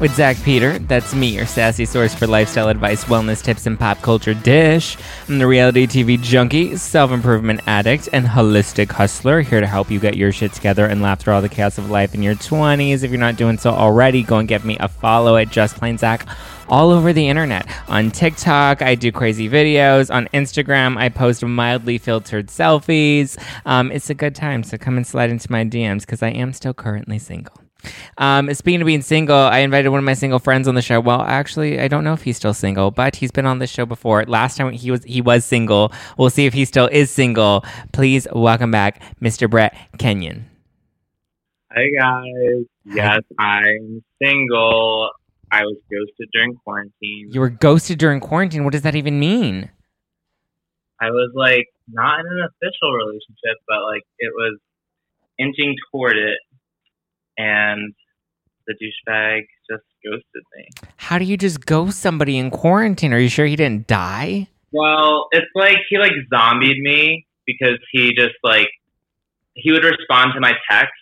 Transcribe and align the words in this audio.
with 0.00 0.14
Zack 0.14 0.36
Peter. 0.42 0.78
That's 0.78 1.14
me, 1.14 1.28
your 1.28 1.46
sassy 1.46 1.84
source 1.84 2.14
for 2.14 2.26
lifestyle 2.26 2.68
advice, 2.68 3.04
wellness 3.04 3.42
tips, 3.42 3.66
and 3.66 3.78
pop 3.78 4.00
culture 4.00 4.34
dish. 4.34 4.96
I'm 5.28 5.38
the 5.38 5.46
reality 5.46 5.86
TV 5.86 6.20
junkie, 6.20 6.76
self 6.76 7.10
improvement 7.10 7.60
addict, 7.66 8.08
and 8.12 8.26
holistic 8.26 8.90
hustler, 8.90 9.42
here 9.42 9.60
to 9.60 9.66
help 9.66 9.90
you 9.90 10.00
get 10.00 10.16
your 10.16 10.32
shit 10.32 10.52
together 10.52 10.86
and 10.86 11.02
laugh 11.02 11.20
through 11.20 11.34
all 11.34 11.42
the 11.42 11.48
chaos 11.48 11.78
of 11.78 11.90
life 11.90 12.14
in 12.14 12.22
your 12.22 12.34
20s. 12.34 13.04
If 13.04 13.10
you're 13.10 13.20
not 13.20 13.36
doing 13.36 13.58
so 13.58 13.70
already, 13.70 14.22
go 14.22 14.38
and 14.38 14.48
give 14.48 14.64
me 14.64 14.76
a 14.80 14.88
follow 14.88 15.36
at 15.36 15.50
Just 15.50 15.76
Plain 15.76 15.98
Zack 15.98 16.26
all 16.68 16.90
over 16.90 17.12
the 17.12 17.28
internet. 17.28 17.66
On 17.88 18.10
TikTok, 18.10 18.80
I 18.80 18.94
do 18.94 19.12
crazy 19.12 19.48
videos. 19.48 20.12
On 20.14 20.26
Instagram, 20.28 20.96
I 20.96 21.08
post 21.08 21.44
mildly 21.44 21.98
filtered 21.98 22.46
selfies. 22.46 23.36
Um, 23.66 23.92
it's 23.92 24.08
a 24.08 24.14
good 24.14 24.34
time, 24.34 24.62
so 24.62 24.78
come 24.78 24.96
and 24.96 25.06
slide 25.06 25.30
into 25.30 25.50
my 25.50 25.64
DMs 25.64 26.00
because 26.00 26.22
I 26.22 26.30
am 26.30 26.52
still 26.52 26.72
currently 26.74 27.18
single. 27.18 27.69
Um, 28.18 28.52
speaking 28.54 28.80
of 28.82 28.86
being 28.86 29.02
single, 29.02 29.36
I 29.36 29.58
invited 29.58 29.88
one 29.88 29.98
of 29.98 30.04
my 30.04 30.14
single 30.14 30.38
friends 30.38 30.68
on 30.68 30.74
the 30.74 30.82
show. 30.82 31.00
Well, 31.00 31.22
actually, 31.22 31.80
I 31.80 31.88
don't 31.88 32.04
know 32.04 32.12
if 32.12 32.22
he's 32.22 32.36
still 32.36 32.54
single, 32.54 32.90
but 32.90 33.16
he's 33.16 33.30
been 33.30 33.46
on 33.46 33.58
the 33.58 33.66
show 33.66 33.86
before. 33.86 34.24
Last 34.24 34.56
time 34.56 34.72
he 34.72 34.90
was 34.90 35.04
he 35.04 35.20
was 35.20 35.44
single. 35.44 35.92
We'll 36.18 36.30
see 36.30 36.46
if 36.46 36.54
he 36.54 36.64
still 36.64 36.88
is 36.92 37.10
single. 37.10 37.64
Please 37.92 38.26
welcome 38.32 38.70
back 38.70 39.02
Mr. 39.20 39.48
Brett 39.48 39.76
Kenyon. 39.98 40.46
Hi 41.72 41.86
guys. 41.96 42.64
Yes, 42.84 43.20
I'm 43.38 44.02
single. 44.22 45.10
I 45.52 45.62
was 45.62 45.76
ghosted 45.90 46.28
during 46.32 46.54
quarantine. 46.56 47.30
You 47.32 47.40
were 47.40 47.50
ghosted 47.50 47.98
during 47.98 48.20
quarantine. 48.20 48.64
What 48.64 48.72
does 48.72 48.82
that 48.82 48.94
even 48.94 49.18
mean? 49.18 49.70
I 51.00 51.10
was 51.10 51.32
like 51.34 51.66
not 51.88 52.20
in 52.20 52.26
an 52.26 52.48
official 52.48 52.92
relationship, 52.92 53.58
but 53.66 53.82
like 53.82 54.02
it 54.18 54.32
was 54.34 54.58
inching 55.38 55.74
toward 55.90 56.16
it 56.16 56.38
and 57.40 57.94
the 58.66 58.74
douchebag 58.74 59.42
just 59.70 59.84
ghosted 60.04 60.44
me. 60.56 60.68
How 60.96 61.18
do 61.18 61.24
you 61.24 61.36
just 61.36 61.66
ghost 61.66 62.00
somebody 62.00 62.38
in 62.38 62.50
quarantine? 62.50 63.12
Are 63.12 63.18
you 63.18 63.28
sure 63.28 63.46
he 63.46 63.56
didn't 63.56 63.86
die? 63.86 64.48
Well, 64.72 65.28
it's 65.32 65.50
like 65.54 65.78
he 65.88 65.98
like 65.98 66.12
zombied 66.32 66.80
me 66.80 67.26
because 67.46 67.78
he 67.92 68.12
just 68.14 68.36
like 68.44 68.68
he 69.54 69.72
would 69.72 69.84
respond 69.84 70.32
to 70.34 70.40
my 70.40 70.52
text, 70.70 70.92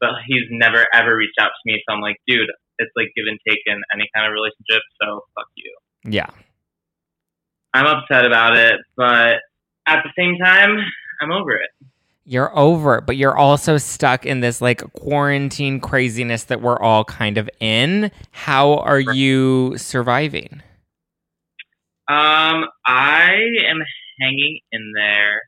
but 0.00 0.10
he's 0.26 0.44
never 0.50 0.86
ever 0.92 1.16
reached 1.16 1.38
out 1.40 1.48
to 1.48 1.62
me. 1.64 1.82
So 1.88 1.94
I'm 1.94 2.00
like, 2.00 2.16
dude, 2.26 2.48
it's 2.78 2.92
like 2.94 3.08
give 3.16 3.24
and 3.28 3.38
take 3.48 3.60
in 3.66 3.80
any 3.92 4.08
kind 4.14 4.26
of 4.26 4.32
relationship. 4.32 4.82
So 5.02 5.24
fuck 5.34 5.48
you. 5.56 5.76
Yeah. 6.04 6.30
I'm 7.74 7.86
upset 7.86 8.24
about 8.24 8.56
it, 8.56 8.80
but 8.96 9.36
at 9.86 10.02
the 10.02 10.10
same 10.16 10.38
time, 10.42 10.78
I'm 11.20 11.32
over 11.32 11.52
it 11.52 11.70
you're 12.26 12.56
over 12.58 12.98
it, 12.98 13.06
but 13.06 13.16
you're 13.16 13.36
also 13.36 13.78
stuck 13.78 14.26
in 14.26 14.40
this 14.40 14.60
like 14.60 14.82
quarantine 14.94 15.80
craziness 15.80 16.44
that 16.44 16.60
we're 16.60 16.78
all 16.78 17.04
kind 17.04 17.38
of 17.38 17.48
in. 17.60 18.10
How 18.32 18.78
are 18.78 18.98
you 18.98 19.78
surviving? 19.78 20.62
Um, 22.08 22.66
I 22.84 23.32
am 23.70 23.78
hanging 24.20 24.58
in 24.72 24.92
there. 24.94 25.42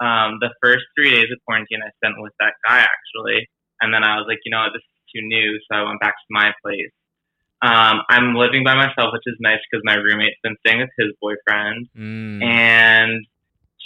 Um, 0.00 0.38
the 0.40 0.50
first 0.62 0.84
three 0.96 1.10
days 1.10 1.26
of 1.30 1.38
quarantine 1.44 1.80
I 1.84 1.90
spent 2.02 2.14
with 2.18 2.32
that 2.40 2.54
guy 2.66 2.78
actually, 2.78 3.48
and 3.80 3.92
then 3.92 4.02
I 4.02 4.16
was 4.16 4.24
like, 4.28 4.38
you 4.44 4.50
know, 4.50 4.64
this 4.72 4.80
is 4.80 5.02
too 5.14 5.26
new, 5.26 5.58
so 5.70 5.78
I 5.78 5.82
went 5.82 6.00
back 6.00 6.14
to 6.14 6.26
my 6.30 6.52
place. 6.64 6.90
Um, 7.62 8.00
I'm 8.08 8.34
living 8.34 8.64
by 8.64 8.74
myself, 8.74 9.12
which 9.12 9.26
is 9.26 9.36
nice 9.40 9.58
because 9.70 9.82
my 9.84 9.96
roommate's 9.96 10.40
been 10.42 10.56
staying 10.64 10.80
with 10.80 10.88
his 10.96 11.12
boyfriend, 11.20 11.88
mm. 11.94 12.42
and 12.42 13.26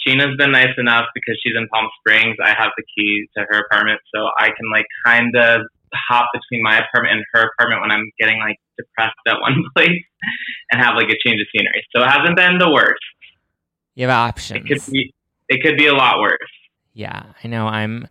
Scheana's 0.05 0.37
been 0.37 0.51
nice 0.51 0.73
enough 0.77 1.05
because 1.13 1.39
she's 1.43 1.53
in 1.57 1.67
Palm 1.69 1.87
Springs. 1.99 2.37
I 2.43 2.49
have 2.57 2.71
the 2.77 2.83
key 2.95 3.27
to 3.37 3.45
her 3.49 3.59
apartment, 3.59 3.99
so 4.13 4.29
I 4.37 4.47
can 4.47 4.69
like 4.71 4.85
kind 5.05 5.35
of 5.35 5.61
hop 5.93 6.27
between 6.33 6.63
my 6.63 6.77
apartment 6.77 7.17
and 7.17 7.25
her 7.33 7.49
apartment 7.49 7.81
when 7.81 7.91
I'm 7.91 8.11
getting 8.19 8.39
like 8.39 8.57
depressed 8.77 9.15
at 9.27 9.39
one 9.39 9.63
place 9.75 10.03
and 10.71 10.81
have 10.81 10.95
like 10.95 11.09
a 11.09 11.17
change 11.25 11.41
of 11.41 11.47
scenery. 11.55 11.83
So 11.95 12.03
it 12.03 12.09
hasn't 12.09 12.37
been 12.37 12.57
the 12.57 12.69
worst. 12.69 13.01
You 13.95 14.07
have 14.07 14.15
options. 14.15 14.59
It 14.59 14.67
could 14.67 14.91
be. 14.91 15.13
It 15.47 15.61
could 15.63 15.77
be 15.77 15.87
a 15.87 15.93
lot 15.93 16.19
worse. 16.19 16.39
Yeah, 16.93 17.23
I 17.43 17.47
know. 17.47 17.67
I'm 17.67 18.07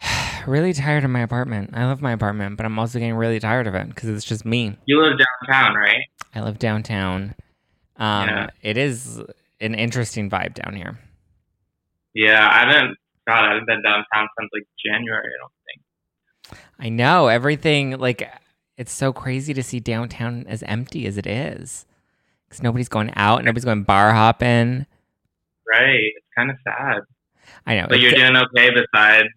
really 0.46 0.72
tired 0.72 1.04
of 1.04 1.10
my 1.10 1.20
apartment. 1.20 1.70
I 1.74 1.84
love 1.84 2.00
my 2.00 2.12
apartment, 2.12 2.56
but 2.56 2.66
I'm 2.66 2.78
also 2.78 2.98
getting 2.98 3.14
really 3.14 3.40
tired 3.40 3.66
of 3.66 3.74
it 3.74 3.88
because 3.88 4.08
it's 4.08 4.24
just 4.24 4.44
me. 4.44 4.76
You 4.86 5.02
live 5.02 5.18
downtown, 5.18 5.74
right? 5.76 6.04
I 6.34 6.40
live 6.40 6.58
downtown. 6.58 7.34
Um, 7.96 8.28
yeah. 8.28 8.46
It 8.62 8.76
is 8.76 9.20
an 9.60 9.74
interesting 9.74 10.30
vibe 10.30 10.54
down 10.54 10.74
here. 10.74 10.98
Yeah, 12.14 12.48
I 12.50 12.60
haven't. 12.60 12.96
God, 13.28 13.44
I 13.44 13.48
haven't 13.50 13.66
been 13.66 13.82
downtown 13.82 14.28
since 14.38 14.50
like 14.52 14.64
January. 14.84 15.28
I 15.28 15.38
don't 15.40 15.52
think. 15.66 16.60
I 16.78 16.88
know 16.88 17.28
everything. 17.28 17.98
Like, 17.98 18.28
it's 18.76 18.92
so 18.92 19.12
crazy 19.12 19.54
to 19.54 19.62
see 19.62 19.78
downtown 19.78 20.46
as 20.48 20.62
empty 20.64 21.06
as 21.06 21.18
it 21.18 21.26
is, 21.26 21.86
because 22.48 22.62
nobody's 22.62 22.88
going 22.88 23.12
out, 23.14 23.44
nobody's 23.44 23.64
going 23.64 23.82
bar 23.84 24.12
hopping. 24.12 24.86
Right. 25.70 26.10
It's 26.16 26.26
kind 26.36 26.50
of 26.50 26.56
sad. 26.64 27.02
I 27.66 27.76
know. 27.76 27.86
But 27.88 28.00
you're 28.00 28.12
doing 28.12 28.36
okay 28.36 28.70
besides 28.70 29.28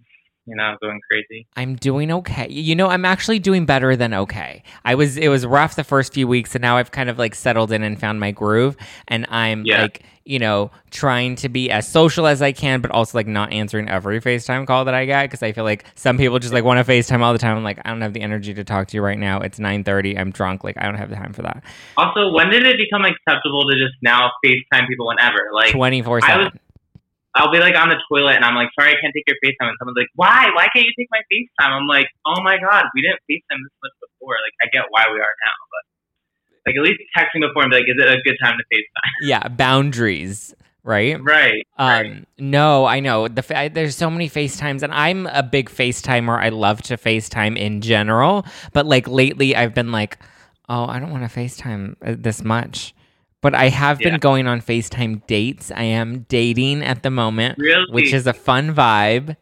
you 0.46 0.56
know, 0.56 0.76
going 0.82 1.00
crazy? 1.10 1.48
I'm 1.56 1.76
doing 1.76 2.12
okay. 2.12 2.50
You 2.50 2.76
know, 2.76 2.88
I'm 2.88 3.06
actually 3.06 3.40
doing 3.40 3.66
better 3.66 3.96
than 3.96 4.14
okay. 4.14 4.64
I 4.84 4.96
was 4.96 5.18
it 5.18 5.30
was 5.30 5.46
rough 5.46 5.76
the 5.76 5.84
first 5.84 6.14
few 6.14 6.28
weeks 6.28 6.54
and 6.56 6.62
now 6.62 6.78
I've 6.78 6.92
kind 6.92 7.10
of 7.10 7.18
like 7.18 7.36
settled 7.36 7.72
in 7.72 7.84
and 7.84 8.00
found 8.00 8.20
my 8.20 8.32
groove 8.32 8.76
and 9.08 9.26
I'm 9.30 9.64
yeah. 9.66 9.84
like, 9.84 10.04
you 10.26 10.40
know, 10.40 10.72
trying 10.92 11.36
to 11.38 11.50
be 11.50 11.72
as 11.72 11.88
social 11.88 12.28
as 12.28 12.42
I 12.42 12.52
can 12.52 12.82
but 12.82 12.92
also 12.92 13.18
like 13.18 13.28
not 13.28 13.54
answering 13.54 13.88
every 13.88 14.20
FaceTime 14.20 14.68
call 14.68 14.86
that 14.86 14.94
I 14.94 15.06
get 15.06 15.24
because 15.24 15.44
I 15.44 15.54
feel 15.54 15.64
like 15.64 15.86
some 15.96 16.18
people 16.18 16.40
just 16.40 16.54
like 16.54 16.66
want 16.66 16.86
to 16.86 16.92
FaceTime 16.92 17.22
all 17.22 17.32
the 17.32 17.40
time. 17.40 17.56
I'm 17.56 17.64
like, 17.64 17.80
I 17.86 17.90
don't 17.90 18.02
have 18.02 18.14
the 18.14 18.22
energy 18.22 18.54
to 18.54 18.66
talk 18.66 18.90
to 18.90 18.98
you 18.98 19.02
right 19.02 19.20
now. 19.20 19.40
It's 19.40 19.60
9:30. 19.60 20.20
I'm 20.20 20.32
drunk. 20.32 20.64
Like 20.64 20.76
I 20.78 20.84
don't 20.84 20.96
have 20.96 21.10
the 21.10 21.16
time 21.16 21.32
for 21.32 21.44
that. 21.44 21.64
Also, 21.98 22.34
when 22.34 22.50
did 22.50 22.66
it 22.66 22.78
become 22.78 23.06
acceptable 23.06 23.64
to 23.70 23.78
just 23.78 23.96
now 24.02 24.30
FaceTime 24.46 24.88
people 24.90 25.08
whenever? 25.08 25.50
Like 25.54 25.74
24/7. 25.74 26.52
I'll 27.36 27.52
be 27.52 27.60
like 27.60 27.76
on 27.76 27.90
the 27.90 27.98
toilet 28.10 28.38
and 28.38 28.46
I'm 28.46 28.56
like, 28.56 28.70
sorry, 28.78 28.94
I 28.94 28.98
can't 29.02 29.14
take 29.14 29.26
your 29.26 29.38
FaceTime. 29.42 29.74
And 29.74 29.78
someone's 29.82 29.98
like, 29.98 30.14
why? 30.14 30.54
Why 30.54 30.70
can't 30.70 30.86
you 30.86 30.94
take 30.98 31.10
my 31.10 31.22
FaceTime? 31.34 31.74
I'm 31.74 31.88
like, 31.88 32.06
oh 32.26 32.42
my 32.44 32.58
God, 32.62 32.86
we 32.94 33.02
didn't 33.02 33.22
FaceTime 33.26 33.58
this 33.58 33.74
much 33.82 33.96
before. 34.02 34.38
Like, 34.38 34.56
I 34.62 34.70
get 34.70 34.86
why 34.90 35.10
we 35.10 35.18
are 35.18 35.36
now, 35.42 35.58
but 35.74 35.84
like 36.66 36.76
at 36.78 36.84
least 36.84 37.02
texting 37.18 37.42
me 37.42 37.48
before 37.48 37.64
and 37.64 37.72
be 37.72 37.78
like, 37.78 37.90
is 37.90 37.98
it 37.98 38.08
a 38.08 38.22
good 38.22 38.38
time 38.42 38.56
to 38.58 38.66
FaceTime? 38.70 39.12
Yeah, 39.24 39.48
boundaries. 39.48 40.54
Right. 40.84 41.18
Right. 41.24 41.66
Um, 41.78 41.90
right. 41.90 42.28
No, 42.38 42.86
I 42.86 43.00
know. 43.00 43.28
The 43.28 43.58
I, 43.58 43.70
there's 43.70 43.96
so 43.96 44.10
many 44.10 44.30
FaceTimes, 44.30 44.84
and 44.84 44.94
I'm 44.94 45.28
a 45.28 45.42
big 45.42 45.70
FaceTimer. 45.70 46.38
I 46.38 46.50
love 46.50 46.82
to 46.84 46.98
FaceTime 46.98 47.58
in 47.58 47.80
general, 47.80 48.46
but 48.74 48.86
like 48.86 49.08
lately, 49.08 49.56
I've 49.56 49.74
been 49.74 49.94
like, 49.94 50.18
oh, 50.68 50.86
I 50.86 51.00
don't 51.00 51.10
want 51.10 51.30
to 51.30 51.40
FaceTime 51.40 51.96
uh, 52.06 52.16
this 52.18 52.44
much. 52.44 52.94
But 53.44 53.54
I 53.54 53.68
have 53.68 54.02
yeah. 54.02 54.10
been 54.10 54.20
going 54.20 54.48
on 54.48 54.62
FaceTime 54.62 55.28
dates. 55.28 55.70
I 55.70 55.84
am 55.84 56.22
dating 56.30 56.82
at 56.82 57.04
the 57.04 57.12
moment, 57.12 57.60
really? 57.60 57.86
which 57.92 58.14
is 58.14 58.26
a 58.26 58.34
fun 58.34 58.74
vibe. 58.74 59.36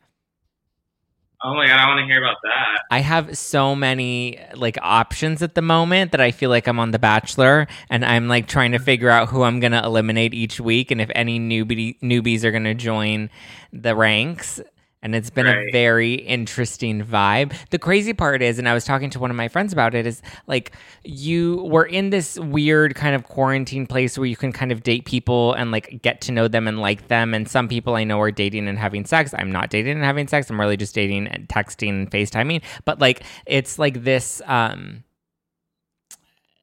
Oh 1.44 1.56
my 1.56 1.68
god, 1.68 1.80
I 1.80 1.88
want 1.88 2.00
to 2.00 2.06
hear 2.06 2.24
about 2.24 2.38
that. 2.44 2.82
I 2.92 3.00
have 3.00 3.38
so 3.38 3.76
many 3.76 4.40
like 4.56 4.78
options 4.82 5.42
at 5.42 5.56
the 5.56 5.62
moment 5.62 6.12
that 6.12 6.22
I 6.22 6.32
feel 6.32 6.50
like 6.50 6.68
I'm 6.68 6.80
on 6.80 6.92
The 6.92 7.00
Bachelor, 7.00 7.68
and 7.90 8.04
I'm 8.04 8.28
like 8.28 8.48
trying 8.48 8.72
to 8.74 8.80
figure 8.80 9.10
out 9.10 9.30
who 9.30 9.44
I'm 9.44 9.60
gonna 9.60 9.84
eliminate 9.84 10.34
each 10.34 10.60
week, 10.60 10.90
and 10.90 11.00
if 11.00 11.12
any 11.14 11.40
newbie 11.40 12.00
newbies 12.02 12.44
are 12.44 12.52
gonna 12.52 12.76
join 12.76 13.30
the 13.72 13.96
ranks 13.96 14.60
and 15.02 15.16
it's 15.16 15.30
been 15.30 15.46
right. 15.46 15.68
a 15.68 15.72
very 15.72 16.14
interesting 16.14 17.04
vibe. 17.04 17.54
The 17.70 17.80
crazy 17.80 18.14
part 18.14 18.42
is, 18.42 18.60
and 18.60 18.70
I 18.70 18.74
was 18.74 18.86
talking 18.86 19.10
to 19.12 19.20
one 19.20 19.32
of 19.32 19.38
my 19.38 19.48
friends 19.48 19.74
about 19.74 19.96
it, 19.96 20.06
is 20.06 20.22
like 20.48 20.74
you 21.04 21.64
were 21.64 21.86
in 21.86 22.12
this 22.12 22.38
weird 22.38 22.96
kind 22.96 23.16
of 23.16 23.24
quarantine 23.24 23.88
place 23.88 24.18
where 24.18 24.28
you 24.28 24.36
can 24.36 24.52
kind 24.52 24.72
of 24.72 24.84
date 24.84 25.06
people 25.06 25.54
and 25.54 25.72
like 25.72 26.02
get 26.02 26.22
to 26.22 26.32
know 26.32 26.48
them 26.48 26.68
and 26.68 26.80
like 26.80 27.08
them. 27.08 27.34
And 27.34 27.50
some 27.50 27.68
people 27.68 27.96
I 27.96 28.04
know 28.04 28.20
are 28.22 28.32
dating 28.32 28.68
and 28.68 28.78
having 28.78 29.06
sex. 29.06 29.34
I'm 29.38 29.52
not 29.52 29.70
dating 29.70 29.96
and 29.96 30.04
having 30.04 30.28
sex. 30.28 30.50
I'm 30.50 30.60
really 30.60 30.78
just 30.78 30.94
dating 30.94 31.28
and 31.28 31.48
texting 31.48 31.90
and 31.90 32.12
FaceTiming. 32.12 32.62
But 32.86 33.00
like 33.00 33.24
it's 33.46 33.80
like 33.80 34.04
this 34.04 34.42
um 34.46 35.04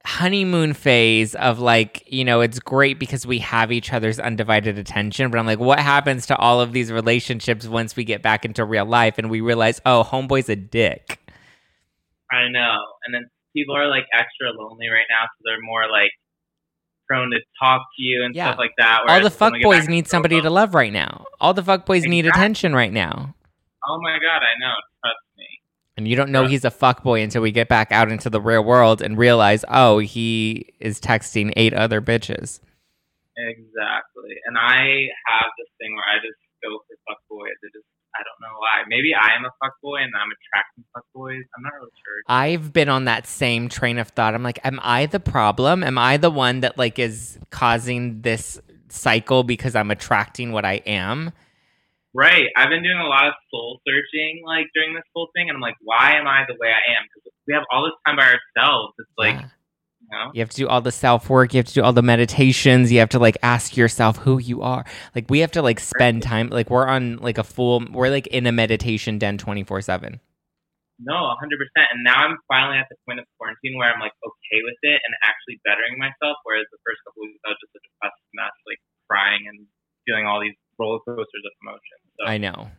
honeymoon 0.09 0.73
phase 0.73 1.35
of 1.35 1.59
like, 1.59 2.03
you 2.07 2.25
know, 2.25 2.41
it's 2.41 2.59
great 2.59 2.99
because 2.99 3.27
we 3.27 3.39
have 3.41 3.71
each 3.71 3.93
other's 3.93 4.19
undivided 4.19 4.79
attention. 4.79 5.31
But 5.31 5.39
I'm 5.39 5.45
like, 5.45 5.59
what 5.59 5.79
happens 5.79 6.25
to 6.27 6.37
all 6.37 6.63
of 6.63 6.73
these 6.73 6.91
relationships 6.91 7.67
once 7.67 7.95
we 7.95 8.05
get 8.05 8.23
back 8.23 8.47
into 8.47 8.65
real 8.65 8.87
life 8.87 9.19
and 9.19 9.29
we 9.29 9.43
realize, 9.43 9.83
oh, 9.85 10.03
homeboy's 10.03 10.49
a 10.49 10.57
dick? 10.57 11.21
I 12.33 12.49
know. 12.51 12.79
And 13.05 13.15
then 13.15 13.27
people 13.55 13.77
are 13.77 13.87
like 13.87 14.05
extra 14.19 14.49
lonely 14.59 14.89
right 14.89 15.05
now. 15.11 15.27
So 15.27 15.43
they're 15.45 15.61
more 15.61 15.83
like 15.93 16.11
prone 17.07 17.31
to 17.31 17.41
talk 17.63 17.83
to 17.99 18.03
you 18.03 18.25
and 18.25 18.35
yeah. 18.35 18.47
stuff 18.47 18.59
like 18.59 18.73
that. 18.79 19.01
All 19.09 19.21
the 19.21 19.31
fuck 19.31 19.53
boys 19.63 19.89
need 19.89 20.09
somebody 20.09 20.41
to 20.41 20.49
love 20.49 20.75
right 20.75 20.93
now. 20.93 21.27
All 21.39 21.53
the 21.53 21.63
fuck 21.63 21.85
boys 21.85 21.99
exactly. 21.99 22.23
need 22.23 22.27
attention 22.27 22.75
right 22.75 22.93
now. 22.93 23.35
Oh 23.87 23.99
my 24.01 24.17
God, 24.25 24.41
I 24.41 24.57
know. 24.59 24.73
And 25.99 26.07
you 26.07 26.15
don't 26.15 26.31
know 26.31 26.47
he's 26.47 26.65
a 26.65 26.71
fuckboy 26.71 27.25
until 27.25 27.43
we 27.43 27.51
get 27.51 27.69
back 27.69 27.91
out 27.91 28.13
into 28.13 28.31
the 28.31 28.41
real 28.41 28.63
world 28.63 29.03
and 29.03 29.19
realize, 29.19 29.65
oh, 29.69 29.99
he 29.99 30.73
is 30.79 31.01
texting 31.01 31.53
eight 31.57 31.75
other 31.75 32.01
bitches. 32.01 32.61
Exactly. 33.37 34.37
And 34.47 34.57
I 34.57 35.09
have 35.27 35.51
this 35.59 35.67
thing 35.77 35.97
where 35.97 36.05
I 36.05 36.23
just 36.23 36.39
go 36.63 36.79
for 36.87 36.95
fuckboys. 37.03 37.51
It 37.65 37.73
just 37.75 37.85
I 38.15 38.23
don't 38.23 38.49
know 38.49 38.59
why. 38.59 38.85
Maybe 38.89 39.11
I 39.13 39.35
am 39.35 39.45
a 39.45 39.51
fuckboy 39.61 40.05
and 40.05 40.13
I'm 40.15 40.29
attracting 40.39 40.85
fuckboys. 40.97 41.43
I'm 41.57 41.65
not 41.65 41.73
really 41.75 41.91
sure. 41.91 42.23
I've 42.29 42.73
been 42.73 42.89
on 42.89 43.07
that 43.07 43.27
same 43.27 43.69
train 43.69 43.99
of 43.99 44.09
thought. 44.11 44.35
I'm 44.35 44.45
like, 44.45 44.61
am 44.63 44.79
I 44.85 45.07
the 45.07 45.21
problem? 45.21 45.83
Am 45.83 45.99
I 45.99 46.17
the 46.17 46.31
one 46.31 46.61
that 46.61 46.79
like 46.79 47.01
is 47.01 47.41
causing 47.51 48.23
this 48.23 48.61
cycle 48.89 49.43
because 49.43 49.75
I'm 49.75 49.91
attracting 49.91 50.53
what 50.53 50.65
I 50.65 50.75
am? 50.87 51.33
Right. 52.19 52.51
I've 52.57 52.69
been 52.69 52.83
doing 52.83 52.99
a 52.99 53.07
lot 53.07 53.29
of 53.29 53.35
soul 53.49 53.79
searching 53.87 54.43
like 54.45 54.67
during 54.75 54.93
this 54.93 55.07
whole 55.15 55.29
thing, 55.37 55.49
and 55.49 55.55
I'm 55.55 55.63
like, 55.63 55.77
why 55.81 56.19
am 56.19 56.27
I 56.27 56.43
the 56.49 56.57
way 56.59 56.67
I 56.67 56.83
am? 56.99 57.07
Because 57.07 57.31
we 57.47 57.55
have 57.55 57.63
all 57.71 57.87
this 57.87 57.95
time 58.05 58.19
by 58.19 58.35
ourselves. 58.35 58.95
It's 58.99 59.15
like, 59.15 59.39
yeah. 59.39 59.55
you 60.03 60.09
know, 60.11 60.27
you 60.35 60.41
have 60.43 60.51
to 60.51 60.57
do 60.57 60.67
all 60.67 60.81
the 60.81 60.91
self 60.91 61.31
work. 61.31 61.55
You 61.55 61.59
have 61.59 61.71
to 61.71 61.75
do 61.79 61.83
all 61.85 61.93
the 61.93 62.03
meditations. 62.03 62.91
You 62.91 62.99
have 62.99 63.15
to 63.15 63.21
like 63.21 63.39
ask 63.45 63.77
yourself 63.77 64.17
who 64.19 64.39
you 64.39 64.63
are. 64.63 64.83
Like 65.15 65.31
we 65.31 65.39
have 65.47 65.53
to 65.53 65.63
like 65.63 65.79
spend 65.79 66.25
time. 66.25 66.51
Like 66.51 66.71
we're 66.71 66.91
on 66.91 67.19
like 67.19 67.39
a 67.39 67.45
full. 67.47 67.87
We're 67.87 68.11
like 68.11 68.27
in 68.27 68.51
a 68.51 68.53
meditation 68.53 69.23
den 69.23 69.39
twenty 69.39 69.63
four 69.63 69.81
seven. 69.81 70.19
No, 70.99 71.15
100%. 71.15 71.55
And 71.95 72.03
now 72.03 72.27
I'm 72.27 72.35
finally 72.51 72.83
at 72.83 72.91
the 72.91 72.99
point 73.07 73.23
of 73.23 73.27
quarantine 73.39 73.79
where 73.79 73.87
I'm 73.87 74.03
like 74.03 74.19
okay 74.19 74.61
with 74.67 74.83
it 74.83 74.99
and 74.99 75.15
actually 75.23 75.63
bettering 75.63 75.95
myself. 75.95 76.43
Whereas 76.43 76.67
the 76.75 76.83
first 76.83 76.99
couple 77.07 77.23
weeks 77.23 77.39
I 77.47 77.55
was 77.55 77.63
just 77.63 77.79
a 77.79 77.83
depressed 77.87 78.19
mess, 78.35 78.51
like 78.67 78.83
crying 79.07 79.47
and 79.47 79.71
feeling 80.03 80.27
all 80.27 80.43
these 80.43 80.59
roller 80.79 80.99
coasters 81.01 81.43
of 81.45 81.53
emotion. 81.63 81.99
So. 82.21 82.27
I 82.27 82.39
know. 82.39 82.71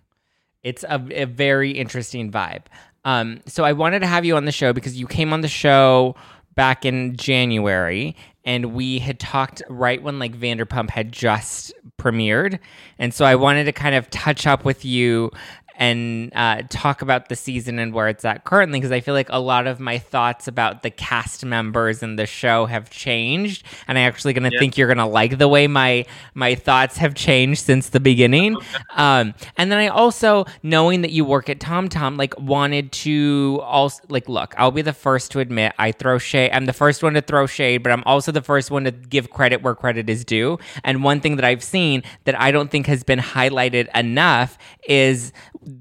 It's 0.64 0.84
a, 0.84 1.06
a 1.12 1.26
very 1.26 1.72
interesting 1.72 2.32
vibe. 2.32 2.64
Um, 3.06 3.42
so 3.46 3.64
I 3.64 3.74
wanted 3.74 4.00
to 4.00 4.08
have 4.08 4.26
you 4.26 4.36
on 4.36 4.46
the 4.46 4.52
show 4.52 4.74
because 4.74 5.00
you 5.00 5.08
came 5.08 5.32
on 5.32 5.42
the 5.42 5.48
show 5.48 6.16
back 6.56 6.86
in 6.86 7.16
January 7.16 8.16
and 8.44 8.74
we 8.74 9.00
had 9.00 9.20
talked 9.20 9.62
right 9.70 10.02
when 10.04 10.20
like 10.20 10.36
Vanderpump 10.36 10.90
had 10.90 11.12
just 11.12 11.74
premiered. 11.98 12.60
And 12.98 13.14
so 13.14 13.24
I 13.24 13.36
wanted 13.36 13.66
to 13.66 13.72
kind 13.72 13.96
of 13.96 14.10
touch 14.10 14.46
up 14.46 14.66
with 14.66 14.84
you 14.84 15.32
and 15.80 16.32
uh, 16.36 16.62
talk 16.70 17.02
about 17.02 17.30
the 17.30 17.36
season 17.36 17.80
and 17.80 17.94
where 17.94 18.10
it's 18.10 18.26
at 18.26 18.44
currently 18.44 18.80
because 18.80 18.92
I 18.92 19.00
feel 19.00 19.14
like 19.14 19.30
a 19.30 19.40
lot 19.40 19.66
of 19.66 19.80
my 19.80 19.98
thoughts 19.98 20.48
about 20.48 20.84
the 20.84 20.92
cast 20.92 21.46
members 21.46 22.04
and 22.04 22.20
the 22.20 22.26
show 22.26 22.66
have 22.66 22.90
changed, 22.90 23.66
and 23.88 23.98
I'm 23.98 24.08
actually 24.08 24.34
gonna 24.34 24.50
yeah. 24.52 24.60
think 24.60 24.78
you're 24.78 24.90
gonna 24.90 25.08
like 25.08 25.38
the 25.38 25.48
way 25.48 25.68
my 25.68 26.06
my 26.34 26.54
thoughts 26.56 26.98
have 26.98 27.16
changed 27.16 27.64
since 27.64 27.90
the 27.90 28.00
beginning. 28.00 28.58
Um, 28.96 29.34
and 29.58 29.72
then 29.72 29.80
I 29.80 29.88
also, 29.88 30.46
knowing 30.62 31.02
that 31.02 31.12
you 31.12 31.24
work 31.24 31.50
at 31.50 31.60
TomTom, 31.60 32.18
like 32.18 32.38
wanted 32.38 32.92
to 32.92 33.62
also 33.64 34.04
like 34.10 34.28
look. 34.28 34.54
I'll 34.58 34.72
be 34.72 34.82
the 34.82 34.94
first 34.94 35.32
to 35.32 35.40
admit 35.40 35.74
I 35.80 35.94
throw 35.94 36.18
shade. 36.18 36.52
I'm 36.52 36.66
the 36.66 36.74
first 36.74 37.02
one 37.02 37.14
to 37.14 37.22
throw 37.22 37.46
shade, 37.46 37.84
but 37.84 37.94
I'm 37.94 38.04
also 38.06 38.34
the 38.34 38.42
first 38.42 38.70
one 38.70 38.84
to 38.84 38.92
give 38.92 39.30
credit 39.30 39.62
where 39.62 39.76
credit 39.76 40.10
is 40.10 40.26
due. 40.26 40.60
And 40.84 41.04
one 41.04 41.22
thing 41.22 41.38
that 41.38 41.46
I've 41.46 41.64
seen 41.64 42.04
that 42.26 42.40
I 42.40 42.52
don't 42.52 42.70
think 42.70 42.88
has 42.88 43.04
been 43.04 43.20
highlighted 43.20 43.88
enough 43.96 44.58
is 44.88 45.32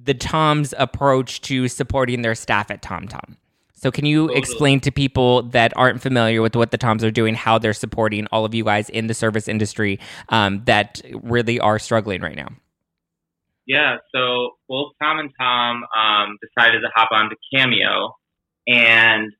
the 0.04 0.14
Tom's 0.14 0.74
approach 0.78 1.40
to 1.42 1.68
supporting 1.68 2.22
their 2.22 2.34
staff 2.34 2.70
at 2.70 2.82
TomTom. 2.82 3.36
So, 3.74 3.92
can 3.92 4.04
you 4.04 4.22
totally. 4.22 4.38
explain 4.38 4.80
to 4.80 4.90
people 4.90 5.42
that 5.50 5.72
aren't 5.76 6.02
familiar 6.02 6.42
with 6.42 6.56
what 6.56 6.72
the 6.72 6.78
Toms 6.78 7.04
are 7.04 7.12
doing, 7.12 7.34
how 7.34 7.58
they're 7.58 7.72
supporting 7.72 8.26
all 8.32 8.44
of 8.44 8.52
you 8.52 8.64
guys 8.64 8.88
in 8.90 9.06
the 9.06 9.14
service 9.14 9.46
industry 9.46 10.00
um, 10.30 10.62
that 10.64 11.00
really 11.22 11.60
are 11.60 11.78
struggling 11.78 12.20
right 12.20 12.34
now? 12.34 12.48
Yeah, 13.66 13.98
so 14.12 14.56
both 14.68 14.92
Tom 15.00 15.20
and 15.20 15.30
Tom 15.38 15.84
um, 15.96 16.38
decided 16.42 16.80
to 16.80 16.88
hop 16.94 17.10
onto 17.12 17.36
Cameo, 17.54 18.16
and 18.66 19.30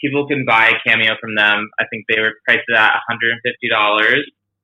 people 0.00 0.28
can 0.28 0.44
buy 0.46 0.68
a 0.68 0.88
Cameo 0.88 1.14
from 1.20 1.34
them. 1.34 1.68
I 1.80 1.84
think 1.90 2.04
they 2.08 2.20
were 2.20 2.34
priced 2.44 2.68
at 2.76 2.94
$150. 3.10 4.20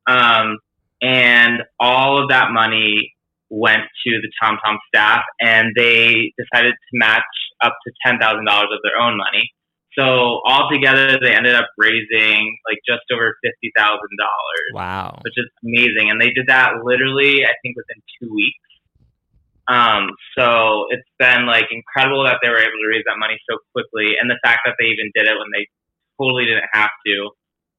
Um, 0.07 0.59
and 1.03 1.63
all 1.81 2.23
of 2.23 2.29
that 2.29 2.51
money 2.51 3.14
went 3.55 3.83
to 4.07 4.11
the 4.21 4.31
TomTom 4.43 4.77
staff, 4.89 5.23
and 5.41 5.73
they 5.77 6.33
decided 6.37 6.75
to 6.75 6.91
match 6.93 7.23
up 7.63 7.75
to 7.87 7.93
ten 8.05 8.19
thousand 8.19 8.45
dollars 8.45 8.69
of 8.73 8.81
their 8.83 8.99
own 9.01 9.17
money. 9.17 9.51
So 9.97 10.43
altogether, 10.45 11.19
they 11.23 11.33
ended 11.33 11.55
up 11.55 11.71
raising 11.79 12.59
like 12.67 12.79
just 12.87 13.07
over 13.13 13.37
fifty 13.43 13.71
thousand 13.77 14.15
dollars. 14.19 14.71
Wow, 14.75 15.21
which 15.23 15.35
is 15.37 15.47
amazing, 15.63 16.11
and 16.11 16.21
they 16.21 16.31
did 16.31 16.47
that 16.49 16.83
literally, 16.83 17.47
I 17.47 17.55
think, 17.63 17.77
within 17.77 18.03
two 18.21 18.35
weeks. 18.35 18.59
Um, 19.67 20.11
so 20.37 20.87
it's 20.91 21.09
been 21.19 21.47
like 21.47 21.67
incredible 21.71 22.25
that 22.25 22.39
they 22.43 22.51
were 22.51 22.61
able 22.61 22.77
to 22.77 22.89
raise 22.91 23.05
that 23.07 23.17
money 23.19 23.39
so 23.49 23.59
quickly, 23.73 24.19
and 24.21 24.29
the 24.29 24.39
fact 24.45 24.61
that 24.67 24.75
they 24.79 24.87
even 24.87 25.11
did 25.15 25.27
it 25.27 25.39
when 25.39 25.49
they 25.55 25.67
totally 26.19 26.45
didn't 26.45 26.69
have 26.73 26.91
to. 27.07 27.31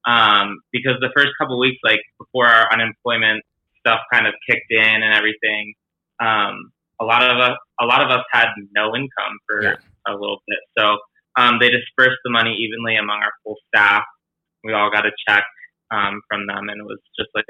Um, 0.05 0.61
because 0.71 1.01
the 1.01 1.09
first 1.15 1.33
couple 1.39 1.59
weeks, 1.59 1.77
like 1.83 1.99
before 2.19 2.47
our 2.47 2.71
unemployment 2.71 3.43
stuff 3.85 3.99
kind 4.11 4.27
of 4.27 4.33
kicked 4.49 4.69
in 4.69 5.03
and 5.03 5.13
everything, 5.13 5.73
um, 6.19 6.71
a 6.99 7.05
lot 7.05 7.23
of 7.23 7.37
us 7.37 7.57
a 7.81 7.85
lot 7.85 8.01
of 8.01 8.09
us 8.09 8.23
had 8.31 8.47
no 8.73 8.95
income 8.95 9.35
for 9.47 9.63
yeah. 9.63 9.75
a 10.07 10.13
little 10.13 10.39
bit. 10.47 10.59
So 10.77 10.97
um, 11.37 11.59
they 11.59 11.69
dispersed 11.69 12.19
the 12.23 12.31
money 12.31 12.55
evenly 12.55 12.95
among 12.95 13.19
our 13.21 13.31
full 13.43 13.57
staff. 13.67 14.03
We 14.63 14.73
all 14.73 14.89
got 14.89 15.05
a 15.05 15.11
check 15.27 15.43
um, 15.91 16.21
from 16.29 16.47
them, 16.47 16.69
and 16.69 16.79
it 16.79 16.85
was 16.85 16.99
just 17.19 17.29
like 17.35 17.45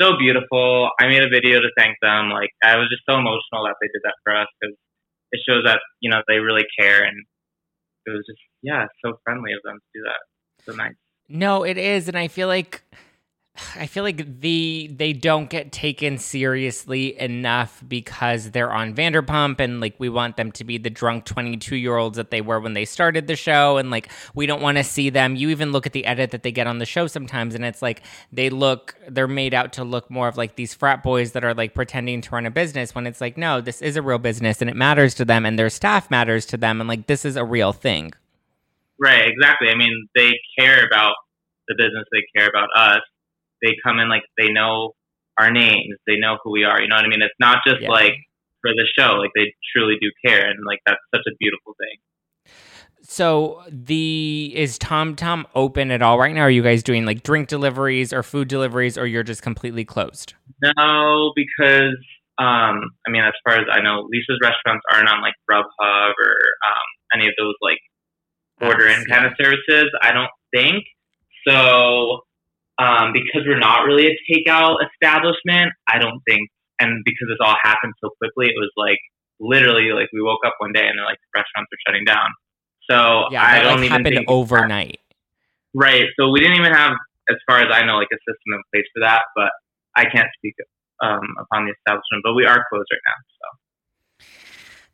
so 0.00 0.16
beautiful. 0.18 0.90
I 0.98 1.06
made 1.08 1.22
a 1.22 1.28
video 1.28 1.60
to 1.60 1.70
thank 1.76 1.96
them. 2.02 2.30
Like 2.30 2.50
I 2.62 2.76
was 2.76 2.88
just 2.90 3.02
so 3.08 3.14
emotional 3.14 3.64
that 3.64 3.76
they 3.80 3.88
did 3.88 4.02
that 4.04 4.14
for 4.24 4.34
us 4.34 4.48
because 4.60 4.76
it 5.32 5.40
shows 5.46 5.64
that 5.64 5.80
you 6.00 6.10
know 6.10 6.22
they 6.26 6.38
really 6.38 6.64
care, 6.78 7.04
and 7.04 7.16
it 8.06 8.10
was 8.10 8.24
just 8.26 8.40
yeah, 8.62 8.86
so 9.04 9.18
friendly 9.24 9.52
of 9.52 9.60
them 9.64 9.78
to 9.78 9.98
do 9.98 10.04
that. 10.04 10.64
So 10.64 10.76
nice. 10.76 10.94
No, 11.28 11.64
it 11.64 11.78
is, 11.78 12.08
and 12.08 12.18
I 12.18 12.28
feel 12.28 12.48
like 12.48 12.82
I 13.76 13.86
feel 13.86 14.02
like 14.02 14.40
the 14.40 14.90
they 14.92 15.12
don't 15.12 15.48
get 15.48 15.70
taken 15.70 16.18
seriously 16.18 17.18
enough 17.20 17.82
because 17.86 18.50
they're 18.50 18.72
on 18.72 18.94
Vanderpump 18.94 19.60
and 19.60 19.80
like 19.80 19.94
we 19.98 20.08
want 20.08 20.36
them 20.36 20.50
to 20.52 20.64
be 20.64 20.76
the 20.76 20.90
drunk 20.90 21.24
22 21.24 21.76
year 21.76 21.96
olds 21.96 22.16
that 22.16 22.32
they 22.32 22.40
were 22.40 22.58
when 22.58 22.72
they 22.72 22.84
started 22.84 23.28
the 23.28 23.36
show 23.36 23.76
and 23.76 23.90
like 23.90 24.08
we 24.34 24.46
don't 24.46 24.60
want 24.60 24.78
to 24.78 24.84
see 24.84 25.08
them. 25.08 25.36
You 25.36 25.50
even 25.50 25.70
look 25.70 25.86
at 25.86 25.92
the 25.92 26.04
edit 26.04 26.32
that 26.32 26.42
they 26.42 26.50
get 26.50 26.66
on 26.66 26.78
the 26.78 26.86
show 26.86 27.06
sometimes 27.06 27.54
and 27.54 27.64
it's 27.64 27.80
like 27.80 28.02
they 28.32 28.50
look 28.50 28.96
they're 29.08 29.28
made 29.28 29.54
out 29.54 29.72
to 29.74 29.84
look 29.84 30.10
more 30.10 30.26
of 30.26 30.36
like 30.36 30.56
these 30.56 30.74
frat 30.74 31.04
boys 31.04 31.30
that 31.32 31.44
are 31.44 31.54
like 31.54 31.74
pretending 31.74 32.22
to 32.22 32.30
run 32.30 32.46
a 32.46 32.50
business 32.50 32.92
when 32.92 33.06
it's 33.06 33.20
like 33.20 33.36
no, 33.36 33.60
this 33.60 33.80
is 33.80 33.96
a 33.96 34.02
real 34.02 34.18
business 34.18 34.60
and 34.62 34.68
it 34.68 34.76
matters 34.76 35.14
to 35.14 35.24
them 35.24 35.46
and 35.46 35.56
their 35.56 35.70
staff 35.70 36.10
matters 36.10 36.44
to 36.46 36.56
them 36.56 36.80
and 36.80 36.88
like 36.88 37.06
this 37.06 37.24
is 37.24 37.36
a 37.36 37.44
real 37.44 37.72
thing. 37.72 38.12
Right, 38.98 39.28
exactly. 39.28 39.68
I 39.70 39.76
mean, 39.76 40.08
they 40.16 40.32
care 40.58 40.84
about 40.84 41.14
the 41.68 41.74
business, 41.76 42.04
they 42.12 42.22
care 42.36 42.48
about 42.48 42.68
us 42.76 43.00
they 43.64 43.74
come 43.84 43.98
in 43.98 44.08
like 44.08 44.22
they 44.38 44.52
know 44.52 44.92
our 45.38 45.50
names, 45.50 45.96
they 46.06 46.16
know 46.16 46.38
who 46.44 46.52
we 46.52 46.64
are. 46.64 46.80
You 46.80 46.88
know 46.88 46.96
what 46.96 47.04
I 47.04 47.08
mean? 47.08 47.22
It's 47.22 47.34
not 47.40 47.58
just 47.66 47.82
yeah. 47.82 47.90
like 47.90 48.14
for 48.60 48.70
the 48.70 48.86
show, 48.98 49.14
like 49.14 49.30
they 49.34 49.52
truly 49.74 49.96
do 50.00 50.10
care, 50.24 50.46
and 50.46 50.58
like 50.66 50.78
that's 50.86 51.00
such 51.14 51.24
a 51.26 51.34
beautiful 51.40 51.74
thing. 51.78 51.98
So 53.06 53.62
the 53.68 54.52
is 54.54 54.78
TomTom 54.78 55.44
open 55.54 55.90
at 55.90 56.00
all 56.00 56.18
right 56.18 56.34
now? 56.34 56.42
Are 56.42 56.50
you 56.50 56.62
guys 56.62 56.82
doing 56.82 57.04
like 57.04 57.22
drink 57.22 57.48
deliveries 57.48 58.12
or 58.12 58.22
food 58.22 58.48
deliveries, 58.48 58.96
or 58.96 59.06
you're 59.06 59.22
just 59.22 59.42
completely 59.42 59.84
closed? 59.84 60.34
No, 60.62 61.32
because 61.34 61.96
um, 62.38 62.90
I 63.06 63.10
mean, 63.10 63.22
as 63.22 63.34
far 63.44 63.58
as 63.58 63.66
I 63.70 63.80
know, 63.80 64.08
Lisa's 64.10 64.40
restaurants 64.42 64.82
aren't 64.90 65.08
on 65.08 65.20
like 65.20 65.34
Grubhub 65.48 66.12
or 66.18 66.36
um, 66.66 66.88
any 67.14 67.26
of 67.26 67.34
those 67.38 67.54
like 67.60 67.78
order 68.60 68.88
in 68.88 69.04
kind 69.04 69.26
of 69.26 69.32
services. 69.40 69.90
I 70.00 70.12
don't 70.12 70.30
think 70.54 70.84
so. 71.46 72.20
Um, 72.76 73.12
because 73.12 73.46
we're 73.46 73.58
not 73.58 73.84
really 73.84 74.08
a 74.08 74.16
takeout 74.26 74.76
establishment, 74.82 75.72
I 75.86 75.98
don't 75.98 76.20
think, 76.28 76.50
and 76.80 77.02
because 77.04 77.28
this 77.28 77.38
all 77.40 77.54
happened 77.62 77.94
so 78.02 78.10
quickly, 78.18 78.46
it 78.46 78.58
was 78.58 78.70
like 78.76 78.98
literally 79.38 79.92
like 79.92 80.08
we 80.12 80.22
woke 80.22 80.40
up 80.44 80.54
one 80.58 80.72
day 80.72 80.86
and 80.86 80.98
they're 80.98 81.06
like 81.06 81.18
restaurants 81.34 81.70
are 81.70 81.82
shutting 81.86 82.04
down. 82.04 82.28
So 82.90 83.30
Yeah, 83.30 83.42
I 83.42 83.58
that 83.58 83.62
don't 83.62 83.80
like, 83.80 83.90
even 83.90 84.04
happened 84.04 84.26
overnight. 84.28 84.98
Right. 85.72 86.06
So 86.18 86.30
we 86.30 86.40
didn't 86.40 86.56
even 86.56 86.72
have, 86.72 86.92
as 87.30 87.36
far 87.48 87.60
as 87.60 87.68
I 87.72 87.84
know, 87.86 87.96
like 87.96 88.12
a 88.12 88.18
system 88.18 88.54
in 88.54 88.62
place 88.72 88.86
for 88.94 89.00
that. 89.00 89.22
But 89.34 89.50
I 89.96 90.04
can't 90.04 90.28
speak 90.36 90.54
um, 91.02 91.22
upon 91.38 91.66
the 91.66 91.72
establishment. 91.72 92.22
But 92.22 92.34
we 92.34 92.44
are 92.44 92.64
closed 92.70 92.88
right 92.90 93.06
now. 93.06 93.18
So 93.30 93.44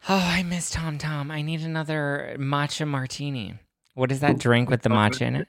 Oh, 0.09 0.17
I 0.17 0.43
miss 0.43 0.71
Tom 0.71 0.99
Tom. 0.99 1.31
I 1.31 1.43
need 1.43 1.61
another 1.61 2.35
matcha 2.39 2.87
martini. 2.87 3.55
What 3.95 4.11
is 4.11 4.21
that 4.21 4.39
drink 4.39 4.71
with 4.71 4.83
the 4.83 4.89
matcha 4.89 5.23
in 5.23 5.37
it? 5.37 5.49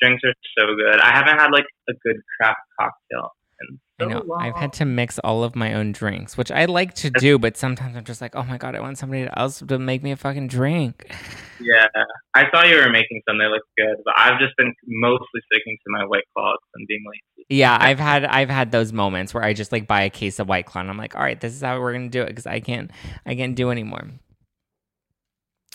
Drinks 0.00 0.22
are 0.24 0.34
so 0.58 0.74
good. 0.74 1.00
I 1.00 1.14
haven't 1.16 1.38
had 1.38 1.50
like 1.52 1.66
a 1.88 1.92
good 2.04 2.16
craft 2.36 2.60
cocktail. 2.78 3.30
In 3.60 3.78
I 4.00 4.04
so 4.04 4.08
know. 4.08 4.34
I've 4.34 4.54
had 4.54 4.72
to 4.74 4.84
mix 4.84 5.18
all 5.20 5.42
of 5.42 5.56
my 5.56 5.74
own 5.74 5.90
drinks, 5.90 6.36
which 6.36 6.52
I 6.52 6.66
like 6.66 6.94
to 6.94 7.10
do, 7.10 7.38
but 7.38 7.56
sometimes 7.56 7.96
I'm 7.96 8.04
just 8.04 8.20
like, 8.20 8.36
oh 8.36 8.44
my 8.44 8.56
god, 8.56 8.76
I 8.76 8.80
want 8.80 8.98
somebody 8.98 9.28
else 9.36 9.62
to 9.66 9.78
make 9.78 10.02
me 10.02 10.12
a 10.12 10.16
fucking 10.16 10.46
drink. 10.46 11.12
Yeah, 11.60 11.86
I 12.34 12.44
saw 12.52 12.64
you 12.64 12.76
were 12.76 12.88
making 12.88 13.20
some. 13.28 13.38
They 13.38 13.46
look 13.46 13.64
good, 13.76 13.96
but 14.04 14.14
I've 14.16 14.38
just 14.38 14.56
been 14.56 14.72
mostly 14.86 15.40
sticking 15.52 15.76
to 15.84 15.90
my 15.90 16.04
white 16.04 16.22
claws 16.36 16.58
and 16.74 16.86
being 16.86 17.02
lazy. 17.04 17.46
Yeah, 17.48 17.76
I've 17.80 17.98
had 17.98 18.24
I've 18.24 18.50
had 18.50 18.70
those 18.70 18.92
moments 18.92 19.34
where 19.34 19.42
I 19.42 19.54
just 19.54 19.72
like 19.72 19.88
buy 19.88 20.02
a 20.02 20.10
case 20.10 20.38
of 20.38 20.48
White 20.48 20.66
Claw 20.66 20.82
and 20.82 20.90
I'm 20.90 20.98
like, 20.98 21.16
all 21.16 21.22
right, 21.22 21.40
this 21.40 21.54
is 21.54 21.62
how 21.62 21.80
we're 21.80 21.92
gonna 21.92 22.08
do 22.08 22.22
it 22.22 22.28
because 22.28 22.46
I 22.46 22.60
can't 22.60 22.92
I 23.26 23.34
can't 23.34 23.56
do 23.56 23.70
anymore. 23.70 24.08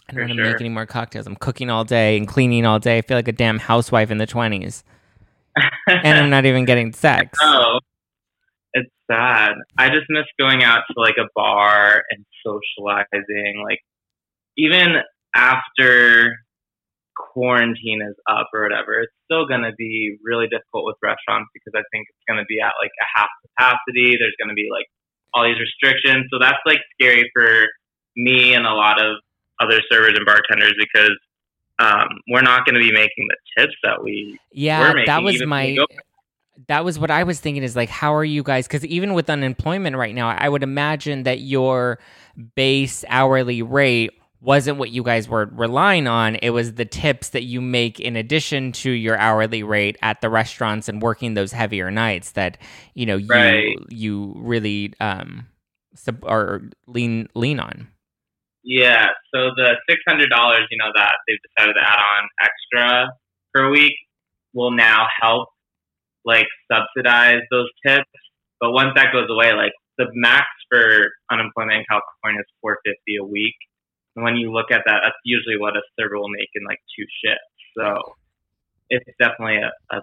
I 0.10 0.14
don't 0.14 0.28
want 0.28 0.38
to 0.38 0.44
make 0.44 0.60
any 0.60 0.70
more 0.70 0.86
cocktails. 0.86 1.28
I'm 1.28 1.36
cooking 1.36 1.70
all 1.70 1.86
day 1.86 2.18
and 2.18 2.28
cleaning 2.28 2.66
all 2.66 2.80
day. 2.80 2.98
I 2.98 3.02
feel 3.02 3.18
like 3.18 3.28
a 3.28 3.34
damn 3.34 3.60
housewife 3.60 4.12
in 4.12 4.18
the 4.18 4.26
twenties, 4.26 4.84
and 5.88 6.18
I'm 6.18 6.30
not 6.30 6.46
even 6.46 6.66
getting 6.66 6.92
sex. 6.92 7.38
Oh, 7.42 7.80
it's 8.74 8.92
sad. 9.10 9.54
I 9.78 9.88
just 9.90 10.06
miss 10.10 10.26
going 10.40 10.64
out 10.64 10.82
to 10.92 11.00
like 11.00 11.16
a 11.18 11.28
bar 11.36 12.04
and 12.12 12.26
socializing. 12.46 13.64
Like 13.64 13.80
even 14.58 14.98
after 15.36 16.34
quarantine 17.16 18.02
is 18.02 18.16
up 18.30 18.48
or 18.54 18.64
whatever, 18.64 19.02
it's 19.02 19.14
still 19.24 19.48
gonna 19.48 19.72
be 19.78 20.18
really 20.22 20.48
difficult 20.48 20.86
with 20.86 20.98
restaurants 21.02 21.50
because 21.54 21.80
I 21.80 21.84
think 21.94 22.08
it's 22.10 22.24
gonna 22.28 22.46
be 22.50 22.60
at 22.60 22.74
like 22.82 22.92
a 23.00 23.20
half 23.20 23.30
capacity. 23.48 24.18
There's 24.20 24.36
gonna 24.38 24.54
be 24.54 24.68
like 24.70 24.86
all 25.34 25.46
these 25.46 25.60
restrictions, 25.60 26.28
so 26.32 26.40
that's 26.40 26.60
like 26.66 26.80
scary 27.00 27.32
for 27.34 27.68
me 28.18 28.54
and 28.54 28.68
a 28.68 28.74
lot 28.74 29.02
of 29.02 29.18
other 29.60 29.80
servers 29.92 30.14
and 30.16 30.26
bartenders 30.26 30.74
because 30.78 31.12
um, 31.80 32.08
we're 32.30 32.42
not 32.42 32.66
going 32.66 32.76
to 32.76 32.82
be 32.82 32.92
making 32.92 33.28
the 33.30 33.38
tips 33.62 33.74
that 33.84 34.04
we 34.04 34.38
Yeah, 34.52 34.94
making. 34.94 35.06
that 35.08 35.24
was 35.24 35.36
even 35.36 35.50
when 35.50 35.60
we 35.68 35.76
my. 35.78 35.86
That 36.68 36.86
was 36.86 37.00
what 37.00 37.10
I 37.10 37.24
was 37.24 37.40
thinking. 37.40 37.64
Is 37.64 37.76
like, 37.76 37.90
how 37.90 38.14
are 38.14 38.24
you 38.24 38.44
guys? 38.44 38.68
Because 38.68 38.86
even 38.86 39.16
with 39.16 39.30
unemployment 39.30 39.96
right 39.96 40.14
now, 40.14 40.30
I 40.30 40.48
would 40.48 40.62
imagine 40.64 41.24
that 41.24 41.40
your 41.40 42.00
base 42.56 43.04
hourly 43.10 43.64
rate 43.64 44.12
wasn't 44.40 44.78
what 44.78 44.92
you 44.92 45.02
guys 45.04 45.28
were 45.28 45.50
relying 45.54 46.06
on. 46.06 46.36
It 46.36 46.52
was 46.52 46.74
the 46.74 46.86
tips 46.86 47.30
that 47.30 47.44
you 47.44 47.60
make 47.62 48.00
in 48.00 48.16
addition 48.16 48.72
to 48.74 48.92
your 48.92 49.18
hourly 49.18 49.64
rate 49.64 49.98
at 50.02 50.22
the 50.22 50.30
restaurants 50.30 50.88
and 50.88 51.02
working 51.02 51.34
those 51.34 51.54
heavier 51.54 51.90
nights 51.90 52.32
that 52.32 52.58
you 52.94 53.06
know 53.06 53.18
you 53.18 53.28
Right. 53.30 53.76
you 53.90 54.34
really 54.38 54.94
um 55.00 55.48
sub- 55.96 56.24
or 56.24 56.70
lean 56.88 57.30
lean 57.36 57.60
on. 57.60 57.88
Yeah, 58.64 59.08
so 59.34 59.52
the 59.56 59.76
six 59.90 60.02
hundred 60.08 60.30
dollars, 60.30 60.68
you 60.72 60.78
know, 60.78 60.92
that 60.96 61.16
they've 61.28 61.38
decided 61.52 61.74
to 61.74 61.82
add 61.82 62.00
on 62.00 62.30
extra 62.42 63.10
per 63.54 63.70
week 63.70 63.94
will 64.54 64.72
now 64.72 65.06
help 65.22 65.50
like 66.26 66.48
subsidize 66.72 67.42
those 67.52 67.68
tips. 67.86 68.10
But 68.62 68.72
once 68.72 68.94
that 68.96 69.12
goes 69.12 69.28
away, 69.30 69.54
like 69.54 69.74
the 69.98 70.08
max 70.14 70.48
for 70.70 71.12
unemployment 71.30 71.80
in 71.80 71.86
California 71.90 72.40
is 72.40 72.48
four 72.62 72.80
fifty 72.86 73.18
a 73.20 73.26
week. 73.26 73.56
And 74.16 74.24
when 74.24 74.38
you 74.38 74.52
look 74.52 74.72
at 74.72 74.84
that, 74.86 75.02
that's 75.04 75.18
usually 75.26 75.58
what 75.58 75.76
a 75.76 75.82
server 76.00 76.18
will 76.18 76.30
make 76.30 76.50
in 76.56 76.64
like 76.66 76.80
two 76.96 77.06
shifts. 77.24 77.52
So 77.78 78.16
it's 78.90 79.06
definitely 79.20 79.58
a, 79.58 79.72
a 79.96 80.02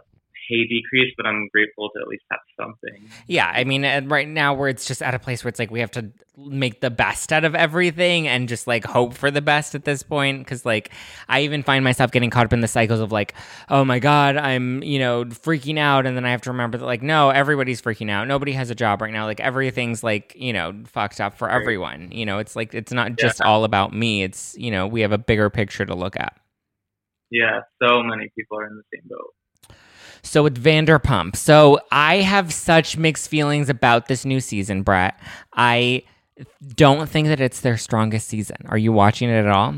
pay 0.51 0.67
decrease, 0.67 1.15
but 1.17 1.27
I'm 1.27 1.49
grateful 1.53 1.89
to 1.95 2.01
at 2.01 2.09
least 2.09 2.25
have 2.31 2.41
something. 2.61 3.09
Yeah, 3.29 3.47
I 3.55 3.65
mean, 3.65 3.85
and 3.85 4.11
right 4.11 4.29
now 4.29 4.55
where 4.55 4.69
it's 4.69 4.87
just 4.87 5.03
at 5.03 5.15
a 5.15 5.19
place 5.19 5.45
where 5.45 5.49
it's 5.49 5.59
like 5.61 5.71
we 5.71 5.81
have 5.81 5.93
to 5.93 6.11
make 6.37 6.81
the 6.81 6.91
best 6.91 7.33
out 7.33 7.45
of 7.45 7.55
everything 7.55 8.27
and 8.27 8.49
just 8.49 8.67
like 8.67 8.85
hope 8.85 9.13
for 9.15 9.31
the 9.31 9.43
best 9.43 9.75
at 9.75 9.85
this 9.85 10.03
point. 10.03 10.41
Because 10.41 10.65
like 10.67 10.91
I 11.29 11.43
even 11.43 11.63
find 11.63 11.85
myself 11.85 12.11
getting 12.11 12.31
caught 12.31 12.47
up 12.47 12.53
in 12.53 12.61
the 12.61 12.69
cycles 12.69 12.99
of 13.01 13.13
like, 13.13 13.35
oh 13.69 13.85
my 13.85 13.99
god, 14.01 14.37
I'm 14.37 14.83
you 14.83 14.99
know 14.99 15.25
freaking 15.27 15.79
out, 15.79 16.07
and 16.07 16.17
then 16.17 16.25
I 16.25 16.31
have 16.33 16.43
to 16.43 16.51
remember 16.51 16.79
that 16.79 16.87
like 16.87 17.03
no, 17.03 17.31
everybody's 17.31 17.81
freaking 17.81 18.11
out. 18.11 18.27
Nobody 18.27 18.53
has 18.53 18.71
a 18.71 18.75
job 18.75 19.03
right 19.03 19.13
now. 19.13 19.27
Like 19.27 19.41
everything's 19.41 20.03
like 20.03 20.35
you 20.37 20.53
know 20.53 20.75
fucked 20.87 21.21
up 21.21 21.39
for 21.39 21.47
Right. 21.49 21.61
everyone. 21.61 22.11
You 22.13 22.27
know, 22.27 22.39
it's 22.39 22.57
like 22.57 22.75
it's 22.75 22.93
not 22.93 23.17
just 23.17 23.41
all 23.41 23.65
about 23.65 23.93
me. 23.95 24.23
It's 24.23 24.57
you 24.59 24.71
know 24.71 24.87
we 24.87 25.03
have 25.03 25.13
a 25.13 25.19
bigger 25.19 25.49
picture 25.51 25.87
to 25.87 25.95
look 25.95 26.17
at. 26.17 26.37
Yeah, 27.31 27.61
so 27.81 28.03
many 28.03 28.29
people 28.37 28.59
are 28.59 28.67
in 28.67 28.77
the 28.77 28.83
same 28.93 29.09
boat. 29.09 29.35
So 30.23 30.43
with 30.43 30.63
Vanderpump, 30.63 31.37
so 31.37 31.81
I 31.91 32.17
have 32.17 32.53
such 32.53 32.97
mixed 32.97 33.29
feelings 33.29 33.69
about 33.69 34.09
this 34.09 34.25
new 34.25 34.41
season, 34.41 34.83
Brett. 34.83 35.19
I 35.55 36.03
don't 36.75 37.09
think 37.09 37.29
that 37.29 37.41
it's 37.41 37.61
their 37.61 37.77
strongest 37.77 38.29
season. 38.29 38.57
Are 38.67 38.79
you 38.79 38.93
watching 38.93 39.29
it 39.29 39.45
at 39.45 39.49
all? 39.49 39.75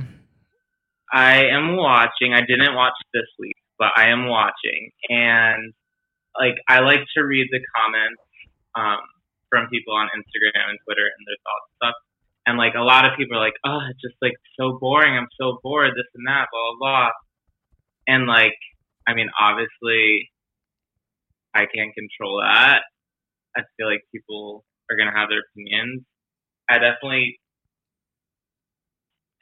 I 1.12 1.44
am 1.44 1.76
watching. 1.76 2.32
I 2.32 2.40
didn't 2.40 2.74
watch 2.74 2.94
this 3.12 3.28
week, 3.38 3.56
but 3.78 3.88
I 3.96 4.08
am 4.08 4.28
watching, 4.28 4.90
and 5.10 5.74
like 6.38 6.56
I 6.68 6.80
like 6.80 7.04
to 7.16 7.24
read 7.24 7.48
the 7.50 7.60
comments 7.76 8.22
um, 8.74 9.04
from 9.50 9.68
people 9.68 9.92
on 9.94 10.08
Instagram 10.08 10.70
and 10.70 10.78
Twitter 10.84 11.04
and 11.04 11.22
their 11.28 11.36
thoughts 11.44 11.68
and 11.68 11.76
stuff. 11.76 11.96
And 12.46 12.58
like 12.58 12.74
a 12.74 12.80
lot 12.80 13.04
of 13.04 13.12
people 13.18 13.36
are 13.36 13.44
like, 13.44 13.60
"Oh, 13.64 13.80
it's 13.90 14.00
just 14.00 14.16
like 14.22 14.32
so 14.58 14.78
boring. 14.80 15.16
I'm 15.16 15.28
so 15.38 15.60
bored. 15.62 15.92
This 15.94 16.08
and 16.14 16.26
that, 16.26 16.48
blah 16.50 16.60
blah 16.72 16.78
blah." 16.80 17.10
And 18.08 18.26
like, 18.26 18.56
I 19.06 19.12
mean, 19.14 19.28
obviously, 19.38 20.31
I 21.54 21.68
can't 21.68 21.94
control 21.94 22.40
that. 22.40 22.82
I 23.56 23.62
feel 23.76 23.86
like 23.86 24.04
people 24.12 24.64
are 24.90 24.96
gonna 24.96 25.14
have 25.14 25.28
their 25.28 25.44
opinions. 25.44 26.04
I 26.68 26.80
definitely 26.80 27.38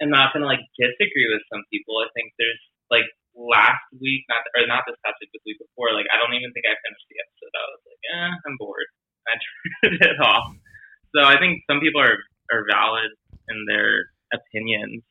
am 0.02 0.11
not 0.11 0.33
gonna 0.33 0.47
like 0.47 0.62
disagree 0.75 1.29
with 1.31 1.43
some 1.52 1.62
people. 1.71 2.02
I 2.02 2.11
think 2.14 2.35
there's 2.38 2.61
like 2.90 3.07
last 3.35 3.87
week, 3.95 4.26
not 4.29 4.43
or 4.59 4.67
not 4.67 4.83
this 4.87 4.99
past 5.07 5.23
week, 5.23 5.31
but 5.33 5.47
week 5.47 5.62
before. 5.62 5.95
Like 5.95 6.11
I 6.11 6.19
don't 6.19 6.35
even 6.35 6.50
think 6.50 6.67
I 6.67 6.75
finished 6.83 7.07
the 7.07 7.19
episode. 7.23 7.55
I 7.55 7.64
was 7.71 7.83
like, 7.87 8.02
eh, 8.11 8.33
I'm 8.47 8.57
bored. 8.59 8.90
I 9.31 9.35
turned 9.87 10.02
it 10.02 10.19
off. 10.19 10.50
So 11.14 11.23
I 11.23 11.38
think 11.38 11.62
some 11.71 11.79
people 11.79 12.02
are 12.02 12.19
are 12.50 12.67
valid 12.67 13.14
in 13.49 13.64
their 13.67 14.11
opinions. 14.35 15.02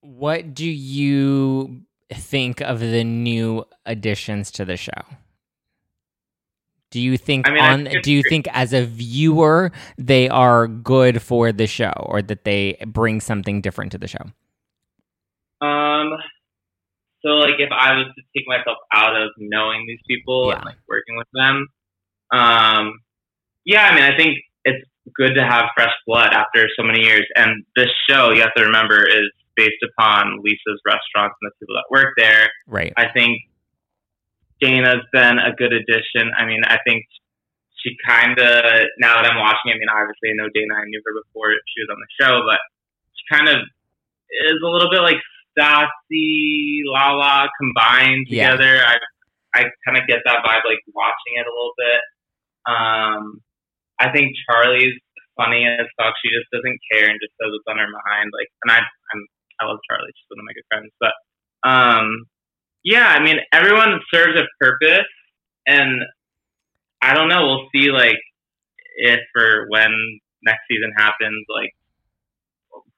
What 0.00 0.54
do 0.54 0.66
you 0.66 1.82
think 2.12 2.60
of 2.60 2.78
the 2.78 3.02
new 3.02 3.64
additions 3.84 4.50
to 4.52 4.64
the 4.64 4.76
show? 4.76 5.02
Do 6.96 7.02
you 7.02 7.18
think 7.18 7.46
I 7.46 7.52
mean, 7.52 7.60
on 7.62 7.88
do 8.02 8.10
you 8.10 8.22
think 8.26 8.48
as 8.56 8.72
a 8.72 8.86
viewer 8.86 9.70
they 9.98 10.30
are 10.30 10.66
good 10.66 11.20
for 11.20 11.52
the 11.52 11.66
show 11.66 11.92
or 12.08 12.22
that 12.22 12.44
they 12.48 12.80
bring 12.86 13.20
something 13.20 13.60
different 13.60 13.92
to 13.92 13.98
the 13.98 14.08
show? 14.08 14.24
Um, 15.60 16.08
so 17.20 17.36
like 17.44 17.60
if 17.60 17.68
I 17.70 17.92
was 18.00 18.06
to 18.16 18.22
take 18.34 18.48
myself 18.48 18.78
out 18.94 19.14
of 19.14 19.28
knowing 19.36 19.84
these 19.86 20.00
people 20.08 20.48
Yeah. 20.48 20.56
and 20.56 20.64
like 20.64 20.80
working 20.88 21.16
with 21.20 21.28
them, 21.34 21.68
um, 22.32 22.98
yeah, 23.66 23.88
I 23.88 23.94
mean, 23.94 24.04
I 24.04 24.16
think 24.16 24.38
it's 24.64 24.88
good 25.14 25.34
to 25.34 25.44
have 25.44 25.66
fresh 25.76 25.92
blood 26.06 26.32
after 26.32 26.66
so 26.80 26.82
many 26.82 27.02
years. 27.04 27.26
And 27.36 27.62
this 27.76 27.92
show, 28.08 28.32
you 28.32 28.40
have 28.40 28.54
to 28.56 28.64
remember, 28.64 29.04
is 29.06 29.28
based 29.54 29.84
upon 29.84 30.40
Lisa's 30.42 30.80
restaurants 30.86 31.36
and 31.42 31.50
the 31.50 31.52
people 31.60 31.74
that 31.76 31.84
work 31.90 32.14
there. 32.16 32.48
Right. 32.66 32.94
I 32.96 33.08
think 33.12 33.36
Dayna's 34.62 35.04
been 35.12 35.38
a 35.38 35.52
good 35.54 35.72
addition. 35.72 36.32
I 36.36 36.46
mean, 36.46 36.62
I 36.66 36.78
think 36.86 37.04
she 37.82 37.96
kind 38.06 38.38
of 38.38 38.62
now 38.98 39.20
that 39.20 39.30
I'm 39.30 39.38
watching. 39.38 39.70
I 39.72 39.78
mean, 39.78 39.90
obviously, 39.92 40.30
I 40.32 40.36
know 40.36 40.48
Dayna. 40.50 40.74
I 40.80 40.84
knew 40.88 41.02
her 41.04 41.12
before 41.26 41.52
she 41.68 41.82
was 41.84 41.90
on 41.92 42.00
the 42.00 42.10
show, 42.20 42.34
but 42.48 42.60
she 43.14 43.24
kind 43.34 43.48
of 43.48 43.58
is 44.48 44.58
a 44.64 44.68
little 44.68 44.90
bit 44.90 45.00
like 45.02 45.20
Stassi, 45.56 46.80
Lala 46.86 47.48
combined 47.60 48.26
Yeah. 48.28 48.52
together. 48.56 48.82
I 48.84 48.96
I 49.56 49.60
kind 49.88 49.96
of 49.96 50.04
get 50.06 50.20
that 50.24 50.44
vibe, 50.44 50.64
like 50.68 50.84
watching 50.92 51.40
it 51.40 51.46
a 51.46 51.52
little 51.52 51.72
bit. 51.80 52.00
Um, 52.68 53.40
I 53.98 54.12
think 54.12 54.36
Charli's 54.44 54.92
funny 55.36 55.64
as 55.64 55.86
fuck. 55.96 56.12
She 56.20 56.28
just 56.28 56.48
doesn't 56.52 56.76
care 56.92 57.08
and 57.08 57.16
just 57.20 57.32
says 57.40 57.48
what's 57.52 57.64
on 57.68 57.78
her 57.80 57.88
mind. 57.88 58.32
Like, 58.36 58.48
and 58.64 58.72
I 58.72 58.80
I'm 58.84 59.20
I 59.60 59.64
love 59.64 59.80
Charli. 59.88 60.12
She's 60.12 60.28
one 60.28 60.40
of 60.40 60.48
my 60.48 60.52
good 60.52 60.68
friends, 60.68 60.92
but 61.00 61.14
um, 61.64 62.26
yeah, 62.86 63.10
I 63.10 63.18
mean, 63.18 63.42
everyone 63.52 63.98
serves 64.14 64.38
a 64.38 64.46
purpose, 64.62 65.10
and 65.66 66.06
I 67.02 67.14
don't 67.14 67.26
know. 67.28 67.42
We'll 67.42 67.66
see, 67.74 67.90
like, 67.90 68.22
if 68.94 69.20
or 69.36 69.66
when 69.68 69.90
next 70.46 70.62
season 70.70 70.94
happens, 70.96 71.44
like 71.50 71.74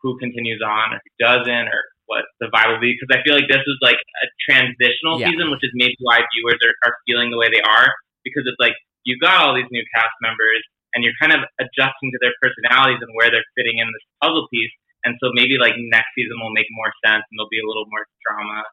who 0.05 0.21
continues 0.21 0.61
on 0.61 0.93
or 0.93 1.01
who 1.01 1.13
doesn't, 1.19 1.67
or 1.73 1.83
what 2.05 2.29
the 2.39 2.53
vibe 2.53 2.69
will 2.77 2.85
be. 2.85 2.93
Because 2.93 3.11
I 3.17 3.25
feel 3.25 3.35
like 3.35 3.49
this 3.49 3.65
is 3.65 3.79
like 3.81 3.97
a 3.97 4.27
transitional 4.45 5.19
Yeah. 5.19 5.33
season, 5.33 5.51
which 5.51 5.65
is 5.65 5.73
maybe 5.73 5.97
why 6.05 6.21
viewers 6.37 6.61
are, 6.63 6.77
are 6.85 6.95
feeling 7.09 7.33
the 7.33 7.41
way 7.41 7.49
they 7.49 7.65
are. 7.65 7.89
Because 8.23 8.45
it's 8.45 8.61
like 8.61 8.77
you've 9.09 9.25
got 9.25 9.41
all 9.41 9.57
these 9.57 9.73
new 9.73 9.83
cast 9.97 10.13
members, 10.21 10.63
and 10.95 11.03
you're 11.03 11.17
kind 11.17 11.33
of 11.33 11.41
adjusting 11.59 12.13
to 12.13 12.19
their 12.21 12.37
personalities 12.45 13.01
and 13.01 13.11
where 13.17 13.33
they're 13.33 13.49
fitting 13.57 13.81
in 13.81 13.89
this 13.89 14.05
puzzle 14.21 14.47
piece. 14.53 14.71
And 15.09 15.17
so 15.25 15.33
maybe 15.33 15.57
like 15.57 15.73
next 15.91 16.13
season 16.13 16.37
will 16.45 16.53
make 16.53 16.69
more 16.77 16.93
sense, 17.01 17.25
and 17.25 17.35
there'll 17.41 17.49
be 17.49 17.65
a 17.65 17.67
little 17.67 17.89
more 17.89 18.05
drama. 18.21 18.69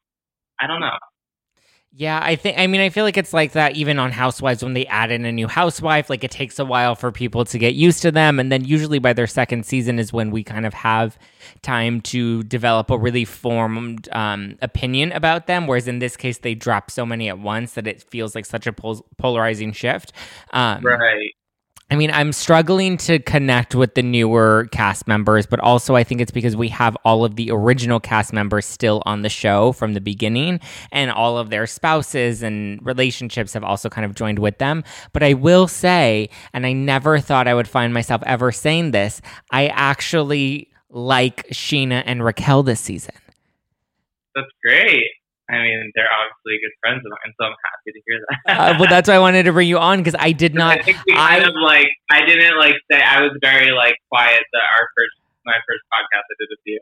I 0.60 0.68
don't 0.68 0.80
know. 0.82 0.98
Yeah, 1.98 2.20
I 2.22 2.36
think. 2.36 2.60
I 2.60 2.68
mean, 2.68 2.82
I 2.82 2.90
feel 2.90 3.06
like 3.06 3.16
it's 3.16 3.32
like 3.32 3.54
that 3.54 3.78
even 3.78 4.00
on 4.00 4.12
Housewives 4.12 4.62
when 4.62 4.74
they 4.74 4.86
add 4.88 5.12
in 5.12 5.24
a 5.24 5.32
new 5.32 5.48
housewife. 5.48 6.10
Like 6.10 6.26
it 6.26 6.32
takes 6.32 6.60
a 6.60 6.66
while 6.66 6.94
for 6.94 7.10
people 7.10 7.46
to 7.46 7.58
get 7.58 7.74
used 7.74 8.02
to 8.02 8.12
them, 8.12 8.38
and 8.38 8.52
then 8.52 8.66
usually 8.66 9.00
by 9.00 9.14
their 9.14 9.28
second 9.28 9.66
season 9.66 9.98
is 9.98 10.12
when 10.12 10.30
we 10.30 10.44
kind 10.44 10.66
of 10.66 10.74
have 10.74 11.18
time 11.62 12.02
to 12.02 12.44
develop 12.44 12.92
a 12.92 12.98
really 12.98 13.24
formed 13.24 14.10
um, 14.12 14.58
opinion 14.62 15.14
about 15.14 15.48
them. 15.48 15.68
Whereas 15.68 15.88
in 15.88 16.00
this 16.00 16.18
case, 16.18 16.40
they 16.40 16.54
drop 16.54 16.92
so 16.92 17.06
many 17.06 17.30
at 17.30 17.40
once 17.40 17.76
that 17.76 17.88
it 17.88 18.04
feels 18.04 18.36
like 18.36 18.46
such 18.46 18.68
a 18.68 18.74
pol- 18.74 19.06
polarizing 19.18 19.72
shift. 19.72 20.12
Um, 20.52 20.82
Right. 20.84 21.32
I 21.92 21.96
mean, 21.96 22.10
I'm 22.10 22.34
struggling 22.34 22.98
to 22.98 23.20
connect 23.20 23.75
with 23.75 23.94
the 23.94 24.01
newer 24.01 24.68
cast 24.72 25.08
members, 25.08 25.46
but 25.46 25.60
also 25.60 25.96
I 25.96 26.04
think 26.04 26.20
it's 26.20 26.32
because 26.32 26.56
we 26.56 26.68
have 26.70 26.98
all 27.06 27.24
of 27.24 27.36
the 27.36 27.51
original 27.51 28.00
cast 28.00 28.34
members 28.34 28.65
still 28.65 29.04
on 29.06 29.22
the 29.22 29.30
show 29.30 29.72
from 29.72 29.94
the 29.94 30.01
beginning, 30.01 30.60
and 30.92 31.12
all 31.12 31.38
of 31.38 31.51
their 31.51 31.68
spouses 31.68 32.42
and 32.42 32.84
relationships 32.84 33.54
have 33.54 33.63
also 33.63 33.88
kind 33.88 34.04
of 34.04 34.15
joined 34.15 34.39
with 34.39 34.58
them. 34.58 34.84
But 35.13 35.22
I 35.22 35.34
will 35.34 35.68
say, 35.68 36.30
and 36.54 36.65
I 36.65 36.74
never 36.74 37.20
thought 37.20 37.48
I 37.48 37.54
would 37.54 37.68
find 37.68 37.94
myself 37.94 38.24
ever 38.25 38.51
saying 38.51 38.89
this, 38.89 39.22
I 39.51 39.68
actually 39.68 40.72
like 40.89 41.48
Scheana 41.50 42.01
and 42.08 42.24
Raquel 42.25 42.63
this 42.63 42.80
season. 42.80 43.15
That's 44.34 44.48
great. 44.63 45.06
I 45.50 45.62
mean, 45.62 45.92
they're 45.96 46.10
obviously 46.10 46.58
good 46.62 46.74
friends 46.82 47.06
of 47.06 47.12
mine, 47.12 47.34
so 47.40 47.46
I'm 47.46 47.56
happy 47.64 47.92
to 47.94 48.02
hear 48.08 48.20
that. 48.46 48.58
Uh, 48.60 48.80
well, 48.80 48.90
that's 48.90 49.08
why 49.08 49.16
I 49.16 49.20
wanted 49.20 49.44
to 49.44 49.54
bring 49.54 49.68
you 49.68 49.78
on 49.78 50.00
because 50.00 50.16
I 50.20 50.32
did 50.32 50.56
not. 50.62 50.80
I 50.80 50.82
think 50.84 50.98
we 51.06 51.14
I- 51.14 51.40
kind 51.40 51.44
of 51.50 51.56
like 51.62 51.88
I 52.10 52.25
didn't 52.25 52.58
like 52.58 52.75
say 52.92 53.02
I 53.02 53.22
was 53.22 53.32
very 53.42 53.72
like 53.72 53.96
quiet 54.12 54.42
that 54.54 54.64
our 54.74 54.88
first 54.98 55.16
my 55.46 55.54
first 55.68 55.84
podcast 55.94 56.24
I 56.24 56.36
did 56.40 56.48
with 56.50 56.60
you. 56.66 56.80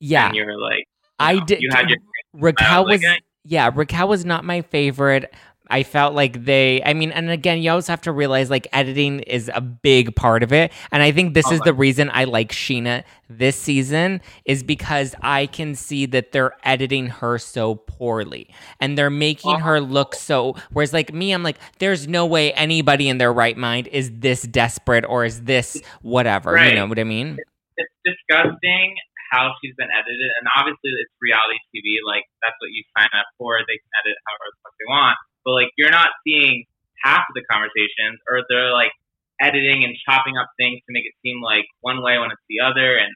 Yeah, 0.00 0.26
And 0.26 0.36
you 0.36 0.44
were 0.44 0.58
like 0.58 0.78
you 0.80 0.84
I 1.20 1.34
know, 1.34 1.44
did. 1.44 1.62
you 1.62 1.68
had 1.72 1.88
your 1.88 1.98
Raquel 2.32 2.82
like, 2.84 3.00
was 3.00 3.04
eh. 3.04 3.16
yeah, 3.44 3.70
Raquel 3.72 4.08
was 4.08 4.24
not 4.24 4.44
my 4.44 4.62
favorite. 4.62 5.32
I 5.74 5.82
felt 5.82 6.14
like 6.14 6.44
they 6.44 6.80
I 6.84 6.94
mean, 6.94 7.10
and 7.10 7.28
again, 7.30 7.60
you 7.60 7.68
always 7.68 7.88
have 7.88 8.00
to 8.02 8.12
realize 8.12 8.48
like 8.48 8.68
editing 8.72 9.18
is 9.20 9.50
a 9.52 9.60
big 9.60 10.14
part 10.14 10.44
of 10.44 10.52
it. 10.52 10.72
And 10.92 11.02
I 11.02 11.10
think 11.10 11.34
this 11.34 11.46
Oh 11.48 11.54
is 11.54 11.60
the 11.62 11.74
reason 11.74 12.10
I 12.14 12.24
like 12.24 12.52
Scheana 12.52 13.02
this 13.28 13.56
season 13.56 14.20
is 14.44 14.62
because 14.62 15.16
I 15.20 15.46
can 15.46 15.74
see 15.74 16.06
that 16.06 16.30
they're 16.30 16.54
editing 16.62 17.08
her 17.08 17.38
so 17.38 17.74
poorly. 17.74 18.54
And 18.78 18.96
they're 18.96 19.10
making 19.10 19.58
her 19.58 19.80
look 19.80 20.14
so 20.14 20.54
whereas 20.72 20.92
like 20.92 21.12
me, 21.12 21.32
I'm 21.32 21.42
like, 21.42 21.58
there's 21.80 22.06
no 22.06 22.24
way 22.24 22.52
anybody 22.52 23.08
in 23.08 23.18
their 23.18 23.32
right 23.32 23.56
mind 23.56 23.88
is 23.88 24.12
this 24.20 24.42
desperate 24.42 25.04
or 25.04 25.24
is 25.24 25.42
this 25.42 25.82
whatever. 26.02 26.56
You 26.56 26.76
know 26.76 26.86
what 26.86 27.00
I 27.00 27.04
mean? 27.04 27.38
it's 27.76 27.90
disgusting 28.06 28.94
how 29.32 29.50
she's 29.58 29.74
been 29.74 29.90
edited 29.90 30.30
and 30.38 30.46
obviously 30.54 30.94
it's 31.02 31.10
reality 31.18 31.58
TV, 31.74 31.98
like 32.06 32.22
that's 32.46 32.54
what 32.62 32.70
you 32.70 32.86
sign 32.94 33.10
up 33.18 33.26
for. 33.42 33.58
They 33.66 33.82
can 33.82 33.90
edit 33.98 34.14
however 34.22 34.54
the 34.54 34.58
fuck 34.62 34.74
they 34.78 34.86
want. 34.86 35.18
But 35.44 35.52
like 35.52 35.68
you're 35.76 35.90
not 35.90 36.08
seeing 36.26 36.64
half 37.04 37.24
of 37.28 37.34
the 37.34 37.44
conversations 37.50 38.18
or 38.30 38.42
they're 38.48 38.72
like 38.72 38.92
editing 39.40 39.84
and 39.84 39.94
chopping 40.08 40.36
up 40.36 40.48
things 40.56 40.80
to 40.86 40.92
make 40.92 41.04
it 41.04 41.12
seem 41.22 41.42
like 41.42 41.64
one 41.80 42.02
way 42.02 42.18
when 42.18 42.30
it's 42.30 42.40
the 42.48 42.60
other 42.64 42.96
and 42.96 43.12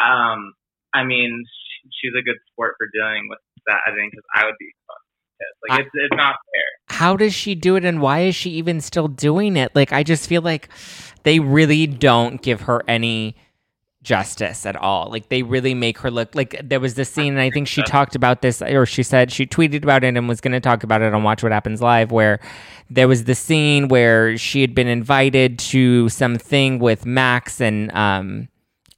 um 0.00 0.54
I 0.94 1.04
mean 1.04 1.44
she's 2.00 2.12
a 2.18 2.22
good 2.22 2.36
sport 2.52 2.74
for 2.78 2.88
dealing 2.92 3.28
with 3.28 3.38
that 3.66 3.80
editing 3.88 4.10
because 4.10 4.24
I 4.34 4.44
would 4.46 4.54
be 4.58 4.70
fucking 4.86 5.38
pissed. 5.38 5.58
Like 5.68 5.78
I- 5.78 5.82
it's 5.82 5.90
it's 5.94 6.16
not 6.16 6.36
fair. 6.54 6.96
how 6.98 7.16
does 7.16 7.34
she 7.34 7.54
do 7.54 7.76
it 7.76 7.84
and 7.84 8.00
why 8.00 8.20
is 8.20 8.34
she 8.34 8.50
even 8.50 8.80
still 8.80 9.08
doing 9.08 9.56
it? 9.56 9.74
Like 9.74 9.92
I 9.92 10.02
just 10.02 10.28
feel 10.28 10.42
like 10.42 10.68
they 11.24 11.38
really 11.40 11.86
don't 11.86 12.40
give 12.42 12.62
her 12.62 12.82
any 12.88 13.36
justice 14.02 14.66
at 14.66 14.76
all. 14.76 15.08
Like 15.10 15.28
they 15.28 15.42
really 15.42 15.74
make 15.74 15.98
her 15.98 16.10
look 16.10 16.34
like 16.34 16.60
there 16.62 16.80
was 16.80 16.94
this 16.94 17.08
scene 17.08 17.32
and 17.32 17.40
I 17.40 17.50
think 17.50 17.68
she 17.68 17.82
talked 17.82 18.14
about 18.14 18.42
this 18.42 18.60
or 18.60 18.84
she 18.84 19.02
said 19.02 19.30
she 19.30 19.46
tweeted 19.46 19.82
about 19.82 20.02
it 20.04 20.16
and 20.16 20.28
was 20.28 20.40
going 20.40 20.52
to 20.52 20.60
talk 20.60 20.82
about 20.82 21.02
it 21.02 21.14
on 21.14 21.22
Watch 21.22 21.42
What 21.42 21.52
Happens 21.52 21.80
Live 21.80 22.10
where 22.10 22.40
there 22.90 23.06
was 23.06 23.24
the 23.24 23.34
scene 23.34 23.88
where 23.88 24.36
she 24.36 24.60
had 24.60 24.74
been 24.74 24.88
invited 24.88 25.58
to 25.58 26.08
something 26.08 26.78
with 26.78 27.06
Max 27.06 27.60
and 27.60 27.92
um 27.92 28.48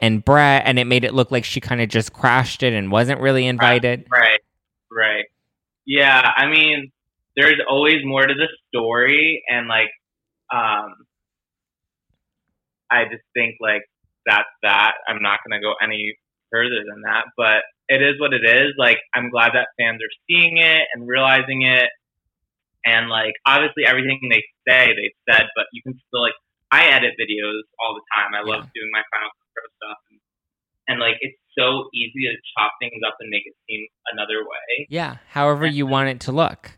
and 0.01 0.25
Brett 0.25 0.63
and 0.67 0.79
it 0.79 0.87
made 0.87 1.05
it 1.05 1.15
look 1.15 1.31
like 1.31 1.45
she 1.45 1.61
kind 1.61 1.81
of 1.81 1.89
just 1.89 2.13
crashed 2.13 2.63
it 2.63 2.73
and 2.73 2.91
wasn't 2.91 3.21
really 3.21 3.47
invited. 3.47 4.07
Right, 4.11 4.41
right. 4.91 5.25
Yeah, 5.87 6.31
I 6.37 6.47
mean, 6.47 6.93
there's 7.37 7.61
always 7.69 7.99
more 8.05 8.27
to 8.27 8.35
the 8.35 8.49
story, 8.69 9.43
and 9.49 9.69
like, 9.69 9.91
um, 10.53 10.95
I 12.91 13.05
just 13.05 13.25
think 13.35 13.57
like 13.61 13.83
that's 14.27 14.49
that. 14.63 14.93
I'm 15.09 15.23
not 15.23 15.41
gonna 15.47 15.61
go 15.61 15.75
any 15.83 16.17
further 16.51 16.85
than 16.89 17.03
that, 17.03 17.25
but 17.37 17.63
it 17.89 18.03
is 18.03 18.21
what 18.21 18.33
it 18.33 18.45
is. 18.45 18.75
Like, 18.79 18.99
I'm 19.15 19.31
glad 19.31 19.53
that 19.55 19.69
fans 19.79 20.01
are 20.01 20.15
seeing 20.29 20.59
it 20.59 20.89
and 20.95 21.07
realizing 21.07 21.63
it, 21.63 21.91
and 22.85 23.09
like, 23.09 23.35
obviously, 23.47 23.85
everything 23.87 24.21
they 24.31 24.45
say 24.69 24.93
they've 24.95 25.21
said, 25.29 25.47
but 25.57 25.67
you 25.73 25.83
can 25.83 25.95
still 26.09 26.23
like. 26.23 26.35
I 26.73 26.91
edit 26.91 27.15
videos 27.15 27.63
all 27.79 27.95
the 27.95 28.03
time. 28.11 28.35
I 28.35 28.43
love 28.43 28.67
doing 28.75 28.91
my 28.91 29.05
Final 29.15 29.31
Cut 29.31 29.47
Pro 29.55 29.63
stuff, 29.79 30.01
and, 30.11 30.19
and 30.91 30.97
like, 30.99 31.23
it's 31.23 31.39
so 31.55 31.87
easy 31.95 32.27
to 32.27 32.35
chop 32.51 32.75
things 32.83 32.99
up 33.07 33.15
and 33.23 33.31
make 33.31 33.47
it 33.47 33.55
seem 33.71 33.87
another 34.11 34.43
way. 34.43 34.91
Yeah, 34.91 35.23
however 35.31 35.71
you 35.71 35.87
want 35.87 36.09
it 36.11 36.19
to 36.27 36.33
look. 36.33 36.75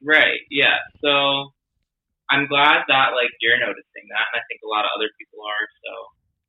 Right. 0.00 0.40
Yeah. 0.48 0.80
So 1.04 1.52
I'm 2.32 2.48
glad 2.48 2.88
that 2.88 3.12
like 3.12 3.36
you're 3.44 3.60
noticing 3.60 4.08
that, 4.08 4.24
and 4.32 4.40
I 4.40 4.42
think 4.48 4.64
a 4.64 4.70
lot 4.72 4.88
of 4.88 4.96
other 4.96 5.12
people 5.20 5.44
are. 5.44 5.64
So 5.84 5.92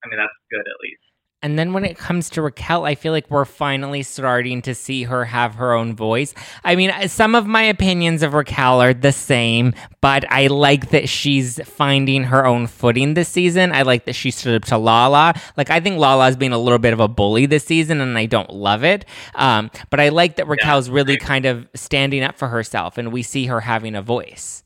I 0.04 0.08
mean, 0.10 0.18
that's 0.18 0.34
good 0.50 0.62
at 0.62 0.78
least. 0.84 1.02
And 1.44 1.58
then 1.58 1.74
when 1.74 1.86
it 1.86 1.98
comes 1.98 2.30
to 2.32 2.42
Raquel, 2.44 2.86
I 2.86 2.94
feel 2.94 3.12
like 3.12 3.30
we're 3.32 3.46
finally 3.46 4.04
starting 4.04 4.62
to 4.62 4.76
see 4.76 5.04
her 5.04 5.26
have 5.26 5.56
her 5.56 5.74
own 5.74 5.96
voice. 5.96 6.36
I 6.64 6.76
mean, 6.76 6.92
some 7.08 7.34
of 7.34 7.48
my 7.48 7.64
opinions 7.64 8.22
of 8.22 8.36
Raquel 8.36 8.80
are 8.80 8.94
the 8.94 9.12
same, 9.12 9.74
but 10.02 10.24
I 10.32 10.48
like 10.48 10.92
that 10.92 11.10
she's 11.10 11.60
finding 11.68 12.26
her 12.26 12.46
own 12.46 12.68
footing 12.68 13.16
this 13.16 13.28
season. 13.28 13.72
I 13.72 13.82
like 13.82 14.06
that 14.06 14.14
she 14.14 14.30
stood 14.30 14.54
up 14.54 14.66
to 14.66 14.78
Lala. 14.78 15.34
Like, 15.58 15.72
I 15.72 15.80
think 15.80 15.98
Lala's 15.98 16.36
being 16.36 16.54
a 16.54 16.60
little 16.60 16.78
bit 16.78 16.94
of 16.94 17.00
a 17.00 17.08
bully 17.08 17.48
this 17.48 17.64
season, 17.64 18.02
and 18.02 18.20
I 18.20 18.28
don't 18.28 18.54
love 18.54 18.84
it. 18.84 19.06
Um, 19.34 19.72
but 19.90 20.00
I 20.00 20.10
like 20.10 20.36
that 20.36 20.48
Raquel's 20.48 20.92
really 20.92 21.18
kind 21.18 21.48
of 21.48 21.68
standing 21.74 22.22
up 22.22 22.38
for 22.38 22.50
herself, 22.50 23.00
and 23.00 23.12
we 23.12 23.24
see 23.24 23.48
her 23.48 23.62
having 23.62 23.96
a 23.96 24.04
voice. 24.04 24.64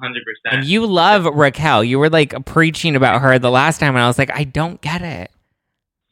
Hundred 0.00 0.18
And 0.18 0.26
percent. 0.26 0.60
And 0.60 0.64
you 0.64 0.86
love 0.86 1.24
Raquel. 1.24 1.82
You 1.84 1.98
were 1.98 2.10
like 2.10 2.44
preaching 2.44 2.96
about 2.96 3.22
her 3.22 3.38
the 3.38 3.50
last 3.50 3.78
time, 3.78 3.94
and 3.94 4.02
I 4.02 4.06
was 4.06 4.18
like, 4.18 4.30
I 4.30 4.44
don't 4.44 4.80
get 4.80 5.02
it. 5.02 5.30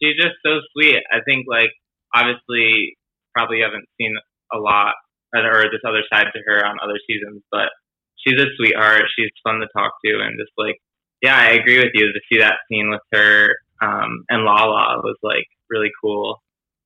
She's 0.02 0.16
just 0.16 0.34
so 0.44 0.58
sweet. 0.72 0.98
I 1.12 1.18
think 1.24 1.46
like 1.48 1.70
obviously 2.14 2.96
probably 3.34 3.60
haven't 3.60 3.86
seen 4.00 4.14
a 4.52 4.58
lot 4.58 4.94
of 5.34 5.44
her 5.44 5.64
this 5.64 5.82
other 5.86 6.02
side 6.12 6.26
to 6.32 6.40
her 6.46 6.64
on 6.64 6.76
other 6.82 6.98
seasons, 7.06 7.42
but 7.50 7.68
she's 8.16 8.40
a 8.40 8.46
sweetheart. 8.56 9.02
She's 9.18 9.30
fun 9.42 9.60
to 9.60 9.66
talk 9.76 9.92
to, 10.04 10.20
and 10.20 10.38
just 10.38 10.52
like 10.56 10.76
yeah, 11.22 11.36
I 11.36 11.52
agree 11.52 11.78
with 11.78 11.92
you. 11.94 12.12
To 12.12 12.20
see 12.30 12.38
that 12.40 12.58
scene 12.70 12.90
with 12.90 13.00
her 13.12 13.54
um, 13.82 14.24
and 14.28 14.44
Lala 14.44 15.00
was 15.02 15.16
like 15.22 15.46
really 15.70 15.90
cool, 16.02 16.42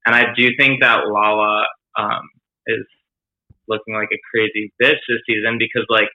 and 0.07 0.15
I 0.15 0.33
do 0.37 0.51
think 0.59 0.81
that 0.81 1.07
Lala 1.07 1.67
um, 1.97 2.29
is 2.67 2.85
looking 3.69 3.95
like 3.95 4.09
a 4.13 4.21
crazy 4.31 4.73
bitch 4.81 4.99
this 5.09 5.21
season 5.29 5.59
because 5.59 5.87
like, 5.91 6.09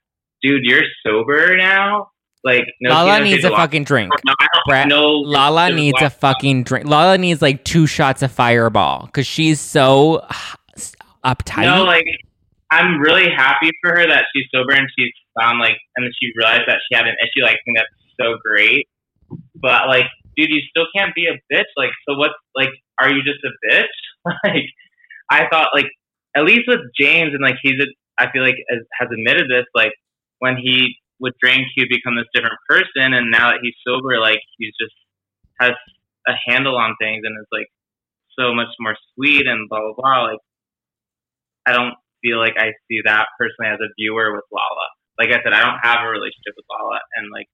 dude, 0.44 0.64
you're 0.64 0.84
sober 1.06 1.56
now. 1.58 2.10
Like, 2.44 2.66
no, 2.82 2.90
Lala 2.90 3.24
needs 3.24 3.46
a 3.46 3.50
fucking 3.50 3.86
drink. 3.86 4.12
No, 4.26 4.34
Brett, 4.68 4.88
know. 4.88 5.06
Lala 5.06 5.72
needs 5.72 6.02
a 6.02 6.10
fucking 6.10 6.64
drink. 6.64 6.86
Lala 6.86 7.18
needs 7.18 7.42
like 7.42 7.64
two 7.64 7.88
shots 7.88 8.22
of 8.22 8.32
Fireball 8.32 9.06
because 9.06 9.26
she's 9.26 9.62
so 9.62 10.26
uptight. 11.26 11.64
No, 11.64 11.86
like 11.86 12.06
I'm 12.70 13.00
really 13.00 13.30
happy 13.30 13.70
for 13.82 13.92
her 13.92 14.08
that 14.08 14.26
she's 14.36 14.44
sober 14.54 14.74
and 14.74 14.88
she's 14.98 15.14
found 15.40 15.60
like, 15.60 15.78
and 15.96 16.06
then 16.06 16.12
she 16.22 16.32
realized 16.36 16.64
that 16.68 16.80
she 16.90 16.98
had 16.98 17.08
an 17.08 17.16
issue. 17.22 17.44
Like, 17.44 17.56
I 17.56 17.64
think 17.64 17.78
that's 17.78 18.18
so 18.20 18.36
great. 18.44 18.90
But 19.56 19.88
like, 19.88 20.06
dude, 20.36 20.50
you 20.50 20.60
still 20.70 20.88
can't 20.96 21.16
be 21.16 21.28
a 21.28 21.40
bitch. 21.54 21.72
Like, 21.78 21.92
so 22.08 22.18
what's 22.18 22.34
like? 22.56 22.70
Are 23.00 23.10
you 23.10 23.24
just 23.24 23.40
a 23.46 23.52
bitch? 23.72 24.34
like, 24.44 24.66
I 25.30 25.48
thought 25.50 25.70
like 25.74 25.88
at 26.36 26.44
least 26.44 26.64
with 26.68 26.80
James 27.00 27.32
and 27.34 27.42
like 27.42 27.56
he's 27.64 27.80
a, 27.80 27.88
I 28.20 28.32
feel 28.32 28.44
like 28.44 28.56
has, 28.70 28.80
has 29.00 29.10
admitted 29.12 29.50
this. 29.50 29.66
Like 29.74 29.94
when 30.44 30.60
he 30.60 31.00
would 31.24 31.32
drink, 31.40 31.72
he'd 31.72 31.88
become 31.88 32.20
this 32.20 32.28
different 32.36 32.60
person, 32.68 33.16
and 33.16 33.32
now 33.32 33.56
that 33.56 33.64
he's 33.64 33.80
sober, 33.88 34.20
like 34.20 34.44
he's 34.60 34.76
just 34.76 34.92
has 35.64 35.72
a 36.28 36.36
handle 36.44 36.76
on 36.76 37.00
things 37.00 37.24
and 37.24 37.32
is 37.40 37.48
like 37.48 37.72
so 38.36 38.52
much 38.52 38.68
more 38.76 39.00
sweet 39.16 39.48
and 39.48 39.72
blah 39.72 39.80
blah 39.80 39.96
blah. 39.96 40.36
Like 40.36 40.44
I 41.64 41.72
don't 41.72 41.96
feel 42.20 42.44
like 42.44 42.60
I 42.60 42.76
see 42.92 43.00
that 43.08 43.32
personally 43.40 43.72
as 43.72 43.80
a 43.80 43.88
viewer 43.96 44.36
with 44.36 44.44
Lala. 44.52 44.88
Like 45.16 45.32
I 45.32 45.40
said, 45.40 45.56
I 45.56 45.64
don't 45.64 45.80
have 45.80 46.04
a 46.04 46.12
relationship 46.12 46.60
with 46.60 46.68
Lala, 46.68 47.00
and 47.16 47.32
like 47.32 47.48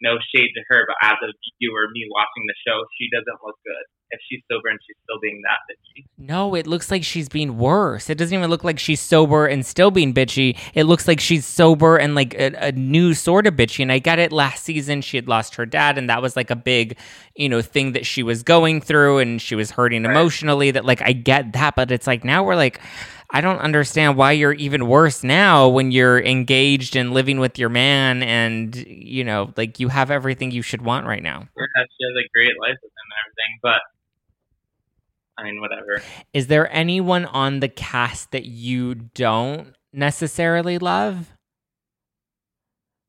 no 0.00 0.16
shade 0.32 0.48
to 0.56 0.64
her, 0.72 0.88
but 0.88 0.96
as 1.04 1.20
a 1.20 1.28
viewer, 1.60 1.92
me 1.92 2.08
watching 2.08 2.48
the 2.48 2.56
show, 2.64 2.88
she 2.96 3.12
doesn't 3.12 3.44
look 3.44 3.60
good. 3.68 3.84
If 4.12 4.20
she's 4.28 4.40
sober 4.50 4.68
and 4.68 4.78
she's 4.86 4.96
still 5.04 5.18
being 5.22 5.40
that 5.44 5.58
bitchy. 5.70 6.04
No, 6.18 6.54
it 6.54 6.66
looks 6.66 6.90
like 6.90 7.04
she's 7.04 7.28
being 7.28 7.58
worse. 7.58 8.10
It 8.10 8.18
doesn't 8.18 8.36
even 8.36 8.50
look 8.50 8.64
like 8.64 8.78
she's 8.78 9.00
sober 9.00 9.46
and 9.46 9.64
still 9.64 9.90
being 9.90 10.12
bitchy. 10.12 10.58
It 10.74 10.84
looks 10.84 11.06
like 11.06 11.20
she's 11.20 11.46
sober 11.46 11.96
and 11.96 12.14
like 12.14 12.34
a, 12.34 12.52
a 12.68 12.72
new 12.72 13.14
sort 13.14 13.46
of 13.46 13.54
bitchy. 13.54 13.80
And 13.82 13.92
I 13.92 14.00
get 14.00 14.18
it. 14.18 14.32
Last 14.32 14.64
season, 14.64 15.00
she 15.00 15.16
had 15.16 15.28
lost 15.28 15.54
her 15.54 15.64
dad, 15.66 15.96
and 15.96 16.10
that 16.10 16.22
was 16.22 16.34
like 16.36 16.50
a 16.50 16.56
big, 16.56 16.98
you 17.36 17.48
know, 17.48 17.62
thing 17.62 17.92
that 17.92 18.04
she 18.04 18.22
was 18.22 18.42
going 18.42 18.80
through, 18.80 19.18
and 19.18 19.40
she 19.40 19.54
was 19.54 19.70
hurting 19.70 20.02
Right. 20.02 20.10
emotionally. 20.10 20.70
That 20.72 20.84
like 20.84 21.02
I 21.02 21.12
get 21.12 21.52
that, 21.52 21.76
but 21.76 21.90
it's 21.92 22.06
like 22.06 22.24
now 22.24 22.42
we're 22.44 22.56
like. 22.56 22.80
I 23.32 23.40
don't 23.40 23.60
understand 23.60 24.16
why 24.16 24.32
you're 24.32 24.54
even 24.54 24.88
worse 24.88 25.22
now 25.22 25.68
when 25.68 25.92
you're 25.92 26.18
engaged 26.20 26.96
and 26.96 27.14
living 27.14 27.38
with 27.38 27.60
your 27.60 27.68
man 27.68 28.24
and 28.24 28.74
you 28.74 29.22
know 29.22 29.52
like 29.56 29.78
you 29.78 29.86
have 29.86 30.10
everything 30.10 30.50
you 30.50 30.62
should 30.62 30.82
want 30.82 31.06
right 31.06 31.22
now. 31.22 31.46
Yeah, 31.56 31.84
she 31.96 32.04
has 32.06 32.16
a 32.18 32.26
great 32.34 32.58
life 32.60 32.74
with 32.82 32.90
him 32.90 33.06
and 33.06 33.18
everything, 33.22 33.58
but 33.62 33.80
I 35.40 35.44
mean, 35.44 35.60
whatever. 35.60 36.02
Is 36.34 36.48
there 36.48 36.72
anyone 36.72 37.24
on 37.24 37.60
the 37.60 37.68
cast 37.68 38.30
that 38.32 38.44
you 38.44 38.94
don't 38.94 39.74
necessarily 39.92 40.78
love 40.78 41.32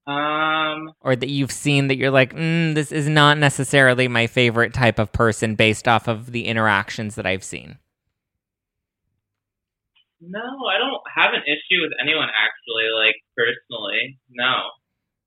Um, 0.08 0.94
or 1.02 1.16
that 1.16 1.30
you've 1.30 1.52
seen 1.52 1.88
that 1.88 1.98
you're 1.98 2.12
like, 2.12 2.34
mm, 2.34 2.74
this 2.74 2.92
is 2.92 3.08
not 3.08 3.38
necessarily 3.38 4.08
my 4.08 4.28
favorite 4.28 4.74
type 4.74 4.98
of 4.98 5.12
person 5.12 5.56
based 5.56 5.88
off 5.88 6.08
of 6.08 6.32
the 6.32 6.48
interactions 6.48 7.16
that 7.16 7.26
I've 7.26 7.44
seen? 7.44 7.78
no, 10.22 10.70
I 10.70 10.78
don't 10.78 11.02
have 11.10 11.34
an 11.34 11.42
issue 11.50 11.82
with 11.82 11.98
anyone 12.00 12.30
actually. 12.30 12.88
Like 12.94 13.18
personally, 13.36 14.20
no. 14.30 14.70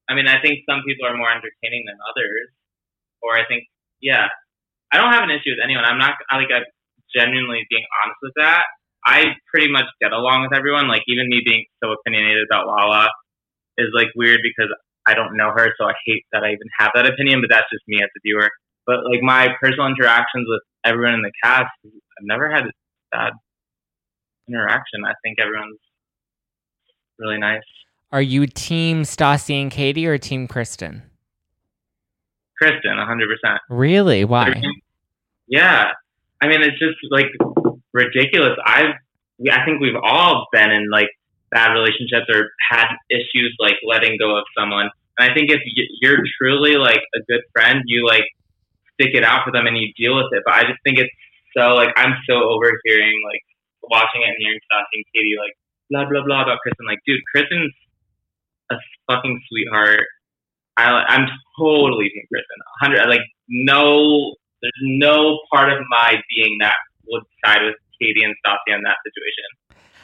I 0.09 0.15
mean, 0.15 0.29
I 0.29 0.41
think 0.41 0.63
some 0.69 0.83
people 0.87 1.07
are 1.07 1.17
more 1.17 1.31
entertaining 1.31 1.85
than 1.89 1.99
others, 2.07 2.49
or 3.23 3.35
I 3.37 3.45
think, 3.49 3.67
yeah, 4.01 4.29
I 4.93 4.99
don't 4.99 5.13
have 5.13 5.25
an 5.25 5.31
issue 5.35 5.51
with 5.51 5.65
anyone. 5.65 5.85
I'm 5.85 5.99
not 5.99 6.15
I, 6.31 6.39
like 6.39 6.53
I'm 6.55 6.65
genuinely 7.15 7.65
being 7.71 7.85
honest 8.03 8.19
with 8.23 8.33
that. 8.37 8.65
I 9.07 9.37
pretty 9.53 9.71
much 9.71 9.85
get 10.01 10.13
along 10.13 10.43
with 10.43 10.57
everyone. 10.57 10.89
Like 10.89 11.03
even 11.09 11.29
me 11.29 11.41
being 11.45 11.65
so 11.83 11.93
opinionated 11.93 12.45
about 12.51 12.67
Lala 12.67 13.09
is 13.79 13.89
like 13.95 14.09
weird 14.17 14.41
because 14.43 14.73
I 15.07 15.15
don't 15.15 15.37
know 15.37 15.51
her, 15.55 15.73
so 15.79 15.85
I 15.87 15.93
hate 16.07 16.25
that 16.33 16.43
I 16.43 16.49
even 16.49 16.69
have 16.79 16.91
that 16.95 17.07
opinion. 17.07 17.41
But 17.41 17.51
that's 17.51 17.69
just 17.71 17.85
me 17.87 17.99
as 18.03 18.09
a 18.09 18.21
viewer. 18.25 18.49
But 18.87 19.05
like 19.11 19.23
my 19.23 19.49
personal 19.61 19.87
interactions 19.87 20.47
with 20.49 20.63
everyone 20.85 21.15
in 21.15 21.23
the 21.23 21.33
cast, 21.43 21.71
I've 21.85 22.25
never 22.25 22.51
had 22.51 22.65
bad 23.13 23.33
interaction. 24.49 25.05
I 25.07 25.13
think 25.23 25.39
everyone's 25.41 25.79
really 27.19 27.39
nice. 27.39 27.63
Are 28.13 28.23
you 28.23 28.47
team 28.47 29.03
Stassi 29.03 29.61
and 29.61 29.71
Katie 29.71 30.07
or 30.07 30.19
team 30.19 30.47
Kristen? 30.47 31.03
Kristen, 32.57 32.93
100%. 32.93 33.59
Really? 33.69 34.25
Why? 34.25 34.63
Yeah. 35.49 35.91
I 36.45 36.49
mean, 36.49 36.61
it's 36.61 36.79
just 36.79 37.01
like 37.09 37.33
ridiculous. 37.97 38.53
I've, 38.67 38.93
I 39.51 39.65
think 39.65 39.81
we've 39.81 39.97
all 39.97 40.47
been 40.53 40.71
in 40.71 40.91
like 40.93 41.09
bad 41.51 41.73
relationships 41.73 42.29
or 42.29 42.53
had 42.71 42.93
issues 43.09 43.57
like 43.59 43.81
letting 43.89 44.19
go 44.21 44.37
of 44.37 44.45
someone. 44.53 44.91
And 45.17 45.31
I 45.31 45.33
think 45.33 45.51
if 45.51 45.61
you're 46.03 46.21
truly 46.37 46.77
like 46.77 47.01
a 47.17 47.21
good 47.27 47.41
friend, 47.57 47.81
you 47.87 48.05
like 48.07 48.29
stick 48.93 49.15
it 49.15 49.25
out 49.25 49.41
for 49.45 49.53
them 49.53 49.67
and 49.67 49.77
you 49.79 49.89
deal 49.97 50.17
with 50.17 50.29
it. 50.33 50.43
But 50.45 50.53
I 50.53 50.63
just 50.69 50.85
think 50.85 50.99
it's 50.99 51.11
so 51.57 51.73
like, 51.73 51.89
I'm 51.97 52.13
so 52.29 52.35
overhearing, 52.45 53.17
like 53.25 53.41
watching 53.89 54.21
it 54.21 54.29
and 54.29 54.37
hearing 54.39 54.61
Stassi 54.69 55.01
and 55.01 55.05
Katie 55.15 55.41
like 55.41 55.57
blah, 55.89 56.05
blah, 56.05 56.27
blah 56.27 56.43
about 56.43 56.59
Kristen. 56.61 56.85
Like, 56.85 57.01
dude, 57.07 57.25
Kristen's 57.33 57.73
a 58.71 58.77
fucking 59.09 59.41
sweetheart. 59.49 60.05
I, 60.77 61.09
I'm 61.09 61.27
totally 61.59 62.11
team 62.13 62.27
Kristen. 62.29 62.61
100, 62.83 63.09
like, 63.09 63.25
no 63.49 64.35
there's 64.65 64.99
no 64.99 65.41
part 65.53 65.71
of 65.71 65.79
my 65.91 66.17
being 66.35 66.57
that 66.61 66.77
would 67.07 67.23
side 67.45 67.63
with 67.65 67.77
Katie 68.01 68.25
and 68.25 68.35
Stassi 68.45 68.75
in 68.75 68.83
that 68.83 68.97
situation. 69.05 69.45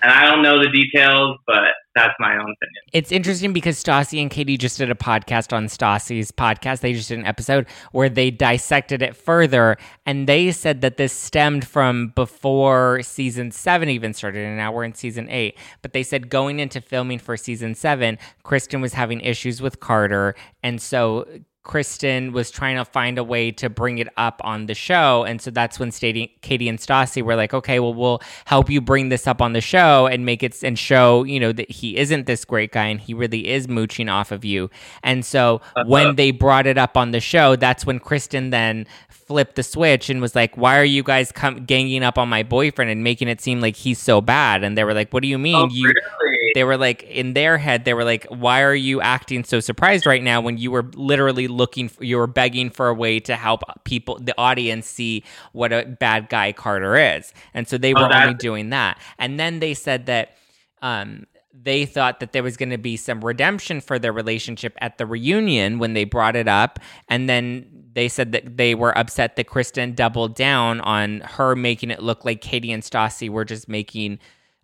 And 0.03 0.11
I 0.11 0.25
don't 0.25 0.43
know 0.43 0.63
the 0.63 0.71
details, 0.71 1.37
but 1.47 1.65
that's 1.95 2.15
my 2.19 2.33
own 2.33 2.41
opinion. 2.41 2.83
It's 2.95 3.13
interesting 3.13 3.53
because 3.53 3.83
Stassi 3.83 4.21
and 4.21 4.31
Katie 4.31 4.57
just 4.57 4.79
did 4.79 4.91
a 4.91 4.95
podcast 4.95 5.53
on 5.55 5.67
Stassi's 5.67 6.33
podcast. 6.33 6.81
They 6.81 6.95
just 6.95 7.09
did 7.09 7.19
an 7.19 7.27
episode 7.27 7.67
where 7.93 8.09
they 8.09 8.31
dissected 8.31 9.03
it 9.03 9.15
further, 9.15 9.77
and 10.07 10.27
they 10.27 10.53
said 10.53 10.81
that 10.81 10.97
this 10.97 11.13
stemmed 11.13 11.67
from 11.67 12.13
before 12.17 13.03
season 13.03 13.51
seven 13.51 13.91
even 13.91 14.15
started, 14.15 14.47
and 14.47 14.57
now 14.57 14.73
we're 14.73 14.85
in 14.85 14.95
season 14.95 15.29
eight. 15.29 15.59
But 15.83 15.93
they 15.93 16.03
said 16.03 16.31
going 16.31 16.61
into 16.61 16.81
filming 16.81 17.19
for 17.19 17.37
season 17.37 17.75
seven, 17.75 18.19
Kristen 18.43 18.81
was 18.81 18.95
having 18.95 19.21
issues 19.21 19.61
with 19.61 19.81
Carter, 19.81 20.35
and 20.63 20.81
so 20.81 21.27
Kristen 21.63 22.33
was 22.33 22.51
trying 22.51 22.77
to 22.77 22.85
find 22.85 23.19
a 23.19 23.25
way 23.25 23.51
to 23.53 23.69
bring 23.69 23.99
it 23.99 24.09
up 24.17 24.41
on 24.45 24.67
the 24.67 24.75
show. 24.75 25.25
And 25.25 25.43
so 25.43 25.51
that's 25.51 25.79
when 25.79 25.91
Stady, 25.91 26.31
Katie 26.41 26.69
and 26.69 26.79
Stassi 26.79 27.23
were 27.23 27.37
like, 27.37 27.53
okay, 27.53 27.79
well, 27.81 27.93
we'll 27.93 28.23
help 28.47 28.71
you 28.71 28.81
bring 28.81 29.11
this 29.11 29.27
up 29.27 29.43
on 29.43 29.53
the 29.53 29.61
show 29.61 30.07
and 30.07 30.25
make 30.25 30.43
it 30.43 30.63
and 30.63 30.79
show, 30.79 31.23
you 31.25 31.39
know, 31.39 31.53
that 31.53 31.71
he 31.71 31.97
isn't 31.99 32.27
this 32.27 32.45
great 32.47 32.73
guy 32.73 32.87
and 32.87 33.01
he 33.01 33.13
really 33.13 33.49
is 33.49 33.69
mooching 33.69 34.09
off 34.09 34.33
of 34.33 34.45
you. 34.45 34.71
And 35.03 35.25
so 35.25 35.57
uh-huh. 35.77 35.85
when 35.87 36.17
they 36.17 36.31
brought 36.31 36.67
it 36.67 36.79
up 36.79 36.97
on 36.97 37.11
the 37.11 37.21
show, 37.21 37.57
that's 37.57 37.85
when 37.85 37.99
Kristen 37.99 38.51
then 38.51 38.87
flipped 39.11 39.57
the 39.57 39.63
switch 39.63 40.09
and 40.09 40.21
was 40.23 40.35
like, 40.35 40.57
why 40.57 40.79
are 40.79 40.85
you 40.85 41.03
guys 41.03 41.31
come 41.31 41.65
ganging 41.67 42.03
up 42.03 42.17
on 42.17 42.29
my 42.29 42.43
boyfriend 42.43 42.91
and 42.91 43.05
making 43.05 43.29
it 43.29 43.41
seem 43.41 43.61
like 43.61 43.77
he's 43.77 43.99
so 43.99 44.23
bad? 44.23 44.65
And 44.65 44.79
they 44.79 44.85
were 44.85 44.95
like, 44.95 45.13
what 45.13 45.23
do 45.23 45.29
you 45.29 45.39
mean? 45.39 45.57
Oh, 45.57 45.69
you 45.71 45.89
really? 45.89 46.30
They 46.55 46.65
were 46.65 46.77
like 46.77 47.03
in 47.05 47.35
their 47.35 47.59
head 47.59 47.85
they 47.85 47.95
were 47.95 48.05
like 48.05 48.27
why 48.27 48.63
are 48.63 48.75
you 48.75 49.01
acting 49.01 49.45
so 49.45 49.61
surprised 49.61 50.07
right 50.07 50.23
now 50.23 50.41
when 50.41 50.59
you 50.59 50.71
were 50.71 50.85
literally 50.95 51.49
looking 51.49 51.89
for, 51.89 52.05
you 52.05 52.17
were 52.17 52.27
begging 52.27 52.71
for 52.71 52.89
a 52.89 52.95
way 52.95 53.21
to 53.21 53.37
help 53.37 53.63
people 53.85 54.19
the 54.21 54.35
audience 54.39 54.87
see 54.87 55.25
what 55.53 55.73
a 55.73 55.85
bad 55.87 56.29
guy 56.29 56.53
carter 56.53 56.97
is? 56.97 57.33
And 57.55 57.69
so 57.69 57.79
they 57.79 57.95
Oh, 57.95 58.01
were 58.01 58.11
only 58.11 58.35
doing 58.35 58.71
that. 58.71 59.01
And 59.19 59.39
then 59.41 59.61
they 59.61 59.75
said 59.75 60.07
that 60.07 60.37
um 60.83 61.27
they 61.53 61.85
thought 61.87 62.21
that 62.21 62.33
there 62.33 62.43
was 62.43 62.57
going 62.57 62.71
to 62.71 62.79
be 62.79 62.97
some 62.97 63.25
redemption 63.25 63.81
for 63.81 63.99
their 63.99 64.13
relationship 64.13 64.77
at 64.81 64.99
the 64.99 65.07
reunion 65.07 65.79
when 65.79 65.95
they 65.95 66.05
brought 66.05 66.37
it 66.37 66.49
up. 66.49 66.79
And 67.09 67.29
then 67.29 67.67
they 67.93 68.09
said 68.09 68.33
that 68.33 68.57
they 68.57 68.75
were 68.75 68.97
upset 68.97 69.37
that 69.37 69.49
Kristen 69.49 69.95
doubled 69.95 70.35
down 70.37 70.81
on 70.83 71.21
her 71.21 71.57
making 71.57 71.91
it 71.91 72.03
look 72.03 72.25
like 72.25 72.41
Katie 72.41 72.73
and 72.73 72.83
Stassi 72.83 73.29
were 73.29 73.45
just 73.45 73.69
making 73.69 74.19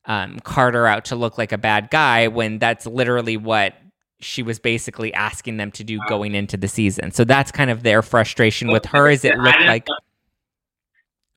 um, 0.06 0.38
Carter 0.40 0.86
out 0.86 1.04
to 1.06 1.16
look 1.16 1.36
like 1.38 1.52
a 1.52 1.58
bad 1.58 1.90
guy 1.90 2.28
when 2.28 2.58
that's 2.58 2.86
literally 2.86 3.36
what 3.36 3.74
she 4.20 4.42
was 4.42 4.58
basically 4.58 5.12
asking 5.12 5.56
them 5.58 5.70
to 5.72 5.84
do 5.84 5.98
going 6.08 6.34
into 6.34 6.56
the 6.56 6.68
season. 6.68 7.10
So 7.12 7.24
that's 7.24 7.52
kind 7.52 7.70
of 7.70 7.82
their 7.82 8.02
frustration 8.02 8.68
with 8.68 8.86
her. 8.86 9.08
Is 9.08 9.24
it 9.24 9.34
I 9.34 9.36
looked 9.42 9.52
didn't 9.58 9.66
like 9.66 9.88
know- 9.88 9.96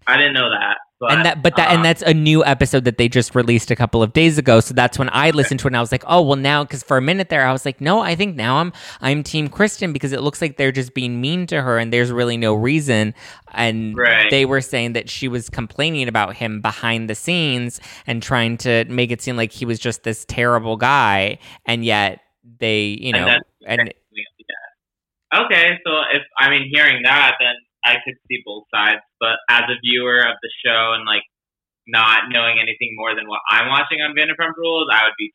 I 0.07 0.17
didn't 0.17 0.33
know 0.33 0.49
that. 0.49 0.77
But, 0.99 1.13
and 1.13 1.25
that 1.25 1.41
but 1.41 1.55
that 1.55 1.69
um, 1.69 1.77
and 1.77 1.85
that's 1.85 2.01
a 2.01 2.13
new 2.13 2.43
episode 2.43 2.83
that 2.83 2.97
they 2.97 3.07
just 3.07 3.33
released 3.33 3.71
a 3.71 3.75
couple 3.75 4.03
of 4.03 4.11
days 4.11 4.37
ago 4.37 4.59
so 4.59 4.73
that's 4.73 4.99
when 4.99 5.09
i 5.13 5.29
listened 5.29 5.61
to 5.61 5.67
it 5.67 5.69
and 5.69 5.77
i 5.77 5.79
was 5.79 5.93
like 5.93 6.03
oh 6.07 6.21
well 6.21 6.35
now 6.35 6.65
because 6.65 6.83
for 6.83 6.97
a 6.97 7.01
minute 7.01 7.29
there 7.29 7.45
i 7.45 7.53
was 7.53 7.63
like 7.63 7.79
no 7.79 8.01
i 8.01 8.15
think 8.15 8.35
now 8.35 8.57
i'm 8.57 8.73
i'm 8.99 9.23
team 9.23 9.47
kristen 9.47 9.93
because 9.93 10.11
it 10.11 10.19
looks 10.21 10.41
like 10.41 10.57
they're 10.57 10.73
just 10.73 10.93
being 10.93 11.21
mean 11.21 11.47
to 11.47 11.61
her 11.61 11.77
and 11.77 11.93
there's 11.93 12.11
really 12.11 12.35
no 12.35 12.53
reason 12.53 13.13
and 13.53 13.97
Right. 13.97 14.29
they 14.29 14.45
were 14.45 14.59
saying 14.59 14.91
that 14.93 15.09
she 15.09 15.29
was 15.29 15.49
complaining 15.49 16.09
about 16.09 16.35
him 16.35 16.59
behind 16.59 17.09
the 17.09 17.15
scenes 17.15 17.79
and 18.05 18.21
trying 18.21 18.57
to 18.57 18.83
make 18.89 19.09
it 19.09 19.21
seem 19.21 19.37
like 19.37 19.53
he 19.53 19.63
was 19.65 19.79
just 19.79 20.03
this 20.03 20.25
terrible 20.25 20.75
guy 20.75 21.39
and 21.65 21.85
yet 21.85 22.19
they 22.59 22.97
you 22.99 23.13
know 23.13 23.25
And 23.65 23.79
and, 23.81 23.93
Yeah. 24.13 25.45
Okay, 25.45 25.77
so 25.85 25.91
if 26.13 26.23
I 26.39 26.49
mean 26.49 26.69
hearing 26.73 27.03
that, 27.03 27.35
then 27.39 27.53
I 27.85 27.95
could 28.03 28.15
see 28.27 28.41
both 28.45 28.63
sides. 28.73 29.01
But 29.19 29.37
as 29.49 29.63
a 29.63 29.79
viewer 29.83 30.19
of 30.19 30.35
the 30.41 30.49
show 30.65 30.93
and 30.93 31.05
like 31.05 31.23
not 31.87 32.29
knowing 32.29 32.57
anything 32.59 32.95
more 32.95 33.15
than 33.15 33.27
what 33.27 33.39
I'm 33.49 33.67
watching 33.67 33.99
on 34.01 34.15
Vanderpump 34.15 34.53
Rules, 34.57 34.87
I 34.91 35.03
would 35.03 35.13
be 35.17 35.33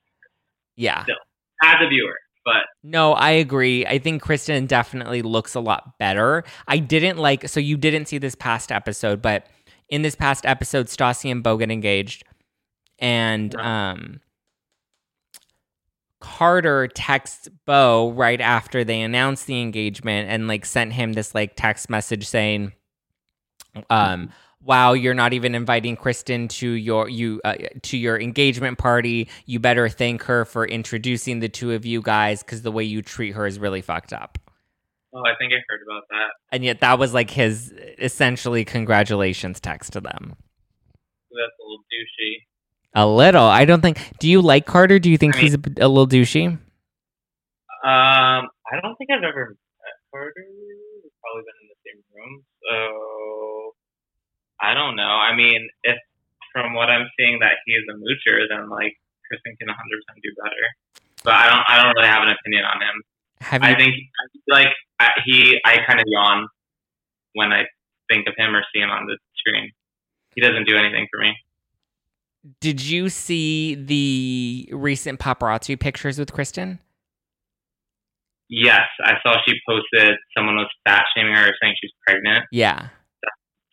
yeah 0.77 1.05
as 1.63 1.77
a 1.81 1.89
viewer. 1.89 2.17
But 2.45 2.67
No, 2.83 3.15
I 3.15 3.31
agree. 3.31 3.87
I 3.87 3.99
think 3.99 4.21
Kristen 4.21 4.67
definitely 4.67 5.23
looks 5.23 5.55
a 5.55 5.61
lot 5.61 5.99
better. 5.99 6.45
I 6.69 6.79
didn't 6.79 7.17
like 7.17 7.49
so 7.49 7.59
you 7.59 7.77
didn't 7.77 8.07
see 8.07 8.19
this 8.19 8.35
past 8.35 8.71
episode, 8.71 9.23
but 9.23 9.47
in 9.89 10.03
this 10.03 10.15
past 10.15 10.45
episode, 10.45 10.87
Stassi 10.87 11.31
and 11.31 11.43
Beau 11.43 11.57
get 11.57 11.71
engaged. 11.71 12.25
And 12.99 13.55
um 13.57 14.21
Carter 16.25 16.89
texts 16.89 17.51
Beau 17.67 18.11
right 18.13 18.41
after 18.41 18.83
they 18.83 19.03
announced 19.03 19.47
the 19.47 19.61
engagement 19.61 20.31
and 20.31 20.49
like 20.49 20.65
sent 20.65 20.95
him 20.95 21.13
this 21.13 21.35
like 21.35 21.55
text 21.55 21.91
message 21.91 22.27
saying 22.27 22.73
um 23.91 24.31
wow 24.63 24.95
you're 24.95 25.13
not 25.13 25.35
even 25.35 25.55
inviting 25.55 25.97
kristen 25.97 26.49
to 26.49 26.71
your 26.71 27.11
you 27.11 27.43
uh, 27.45 27.57
to 27.83 27.99
your 27.99 28.19
engagement 28.19 28.79
party 28.79 29.29
you 29.45 29.61
better 29.61 29.87
thank 29.87 30.23
her 30.23 30.47
for 30.47 30.65
introducing 30.65 31.41
the 31.41 31.49
two 31.49 31.73
of 31.73 31.85
you 31.85 32.01
guys 32.01 32.43
because 32.43 32.63
the 32.63 32.73
way 32.73 32.85
you 32.85 33.03
treat 33.03 33.33
her 33.33 33.47
is 33.47 33.59
really 33.59 33.83
fucked 33.83 34.15
up 34.15 34.39
oh, 35.15 35.21
I 35.27 35.37
think 35.39 35.53
I 35.53 35.61
heard 35.69 35.81
about 35.87 36.05
that. 36.09 36.31
and 36.53 36.65
yet 36.65 36.81
that 36.81 36.99
was 36.99 37.13
like 37.13 37.29
his 37.29 37.71
essentially 37.99 38.65
congratulations 38.65 39.61
text 39.61 39.93
to 39.93 40.01
them 40.01 40.35
That's 41.31 41.53
a 41.61 41.63
little 41.63 41.85
douchey. 41.93 42.47
A 42.95 43.07
little 43.07 43.45
i 43.45 43.65
don't 43.65 43.81
think 43.81 43.99
do 44.19 44.29
you 44.29 44.41
like 44.41 44.67
carter 44.67 44.99
do 44.99 45.11
you 45.11 45.19
think 45.19 45.35
I 45.35 45.39
mean- 45.39 45.45
he's 45.47 45.55
a, 45.55 45.87
a 45.87 45.89
little 45.89 46.07
douchey 46.07 46.59
Um, 47.85 48.49
I 48.65 48.81
don't 48.81 48.97
think 48.97 49.11
I've 49.13 49.21
ever 49.23 49.53
met 49.53 49.97
Carter. 50.11 50.41
We've 50.41 51.13
probably 51.21 51.45
been 51.45 51.59
in 51.61 51.69
the 51.69 51.81
same 51.85 52.01
room, 52.17 52.33
so 52.65 53.77
I 54.57 54.73
don't 54.73 54.97
know. 54.97 55.13
I 55.21 55.37
mean, 55.37 55.69
if 55.85 55.99
from 56.57 56.73
what 56.73 56.89
I'm 56.89 57.05
seeing 57.21 57.41
that 57.45 57.61
he 57.67 57.73
is 57.77 57.85
a 57.93 57.97
moocher, 58.01 58.49
then 58.49 58.71
like 58.73 58.97
Kristen 59.29 59.53
can 59.61 59.69
100 59.69 59.77
percent 59.77 60.17
do 60.25 60.33
better. 60.41 60.65
But 61.29 61.35
I 61.37 61.45
don't. 61.53 61.65
I 61.69 61.75
don't 61.83 61.93
really 61.93 62.09
have 62.09 62.23
an 62.25 62.33
opinion 62.33 62.65
on 62.65 62.81
him. 62.81 62.97
Have 63.45 63.61
you 63.61 63.69
I 63.69 63.75
think 63.77 63.93
like 64.49 64.73
I, 64.99 65.09
he. 65.29 65.61
I 65.67 65.85
kind 65.85 66.01
of 66.01 66.07
yawn 66.09 66.49
when 67.37 67.53
I 67.53 67.69
think 68.09 68.25
of 68.29 68.35
him 68.41 68.57
or 68.57 68.65
see 68.73 68.81
him 68.81 68.89
on 68.89 69.05
the 69.05 69.19
screen. 69.37 69.73
He 70.35 70.41
doesn't 70.41 70.65
do 70.65 70.77
anything 70.81 71.05
for 71.13 71.21
me. 71.21 71.37
Did 72.61 72.83
you 72.83 73.09
see 73.09 73.75
the 73.75 74.69
recent 74.73 75.19
paparazzi 75.19 75.79
pictures 75.79 76.19
with 76.19 76.33
Kristen? 76.33 76.79
Yes, 78.49 78.83
I 79.03 79.15
saw 79.23 79.37
she 79.47 79.55
posted 79.69 80.17
someone 80.37 80.57
was 80.57 80.69
fat 80.87 81.05
shaming 81.17 81.35
her, 81.35 81.51
saying 81.63 81.75
she's 81.81 81.91
pregnant. 82.07 82.45
Yeah. 82.53 82.89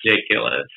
Ridiculous. 0.05 0.67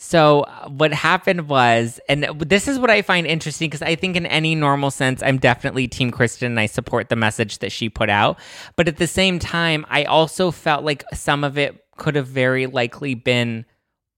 So 0.00 0.44
what 0.68 0.92
happened 0.92 1.48
was, 1.48 1.98
and 2.08 2.24
this 2.40 2.68
is 2.68 2.78
what 2.78 2.90
I 2.90 3.02
find 3.02 3.26
interesting 3.26 3.68
because 3.68 3.82
I 3.82 3.96
think 3.96 4.16
in 4.16 4.26
any 4.26 4.54
normal 4.54 4.90
sense, 4.90 5.22
I'm 5.22 5.38
definitely 5.38 5.88
Team 5.88 6.10
Kristen 6.10 6.52
and 6.52 6.60
I 6.60 6.66
support 6.66 7.08
the 7.08 7.16
message 7.16 7.58
that 7.58 7.72
she 7.72 7.88
put 7.88 8.08
out. 8.08 8.38
But 8.76 8.86
at 8.86 8.98
the 8.98 9.08
same 9.08 9.38
time, 9.38 9.84
I 9.88 10.04
also 10.04 10.50
felt 10.50 10.84
like 10.84 11.04
some 11.14 11.42
of 11.42 11.58
it 11.58 11.84
could 11.96 12.14
have 12.14 12.28
very 12.28 12.66
likely 12.66 13.14
been 13.14 13.64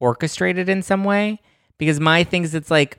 orchestrated 0.00 0.68
in 0.68 0.82
some 0.82 1.04
way 1.04 1.40
because 1.78 1.98
my 1.98 2.24
thing 2.24 2.42
is, 2.44 2.54
it's 2.54 2.70
like 2.70 2.98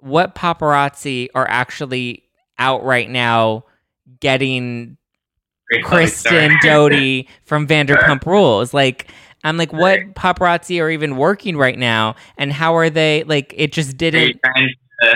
what 0.00 0.34
paparazzi 0.34 1.28
are 1.34 1.48
actually 1.48 2.24
out 2.58 2.84
right 2.84 3.08
now 3.08 3.64
getting 4.20 4.96
Great 5.70 5.84
Kristen. 5.84 6.52
Doute 6.62 7.26
from 7.44 7.66
Vanderpump 7.66 8.24
Rules. 8.24 8.72
Like, 8.72 9.08
I'm 9.44 9.56
like, 9.56 9.72
what 9.72 10.00
paparazzi 10.14 10.80
are 10.82 10.90
even 10.90 11.16
working 11.16 11.56
right 11.56 11.78
now, 11.78 12.16
and 12.36 12.52
how 12.52 12.76
are 12.76 12.90
they? 12.90 13.24
Like, 13.24 13.54
it 13.56 13.72
just 13.72 13.90
Are 13.90 13.92
you 13.92 14.10
didn't. 14.10 14.40
trying 14.44 14.68
to, 15.02 15.14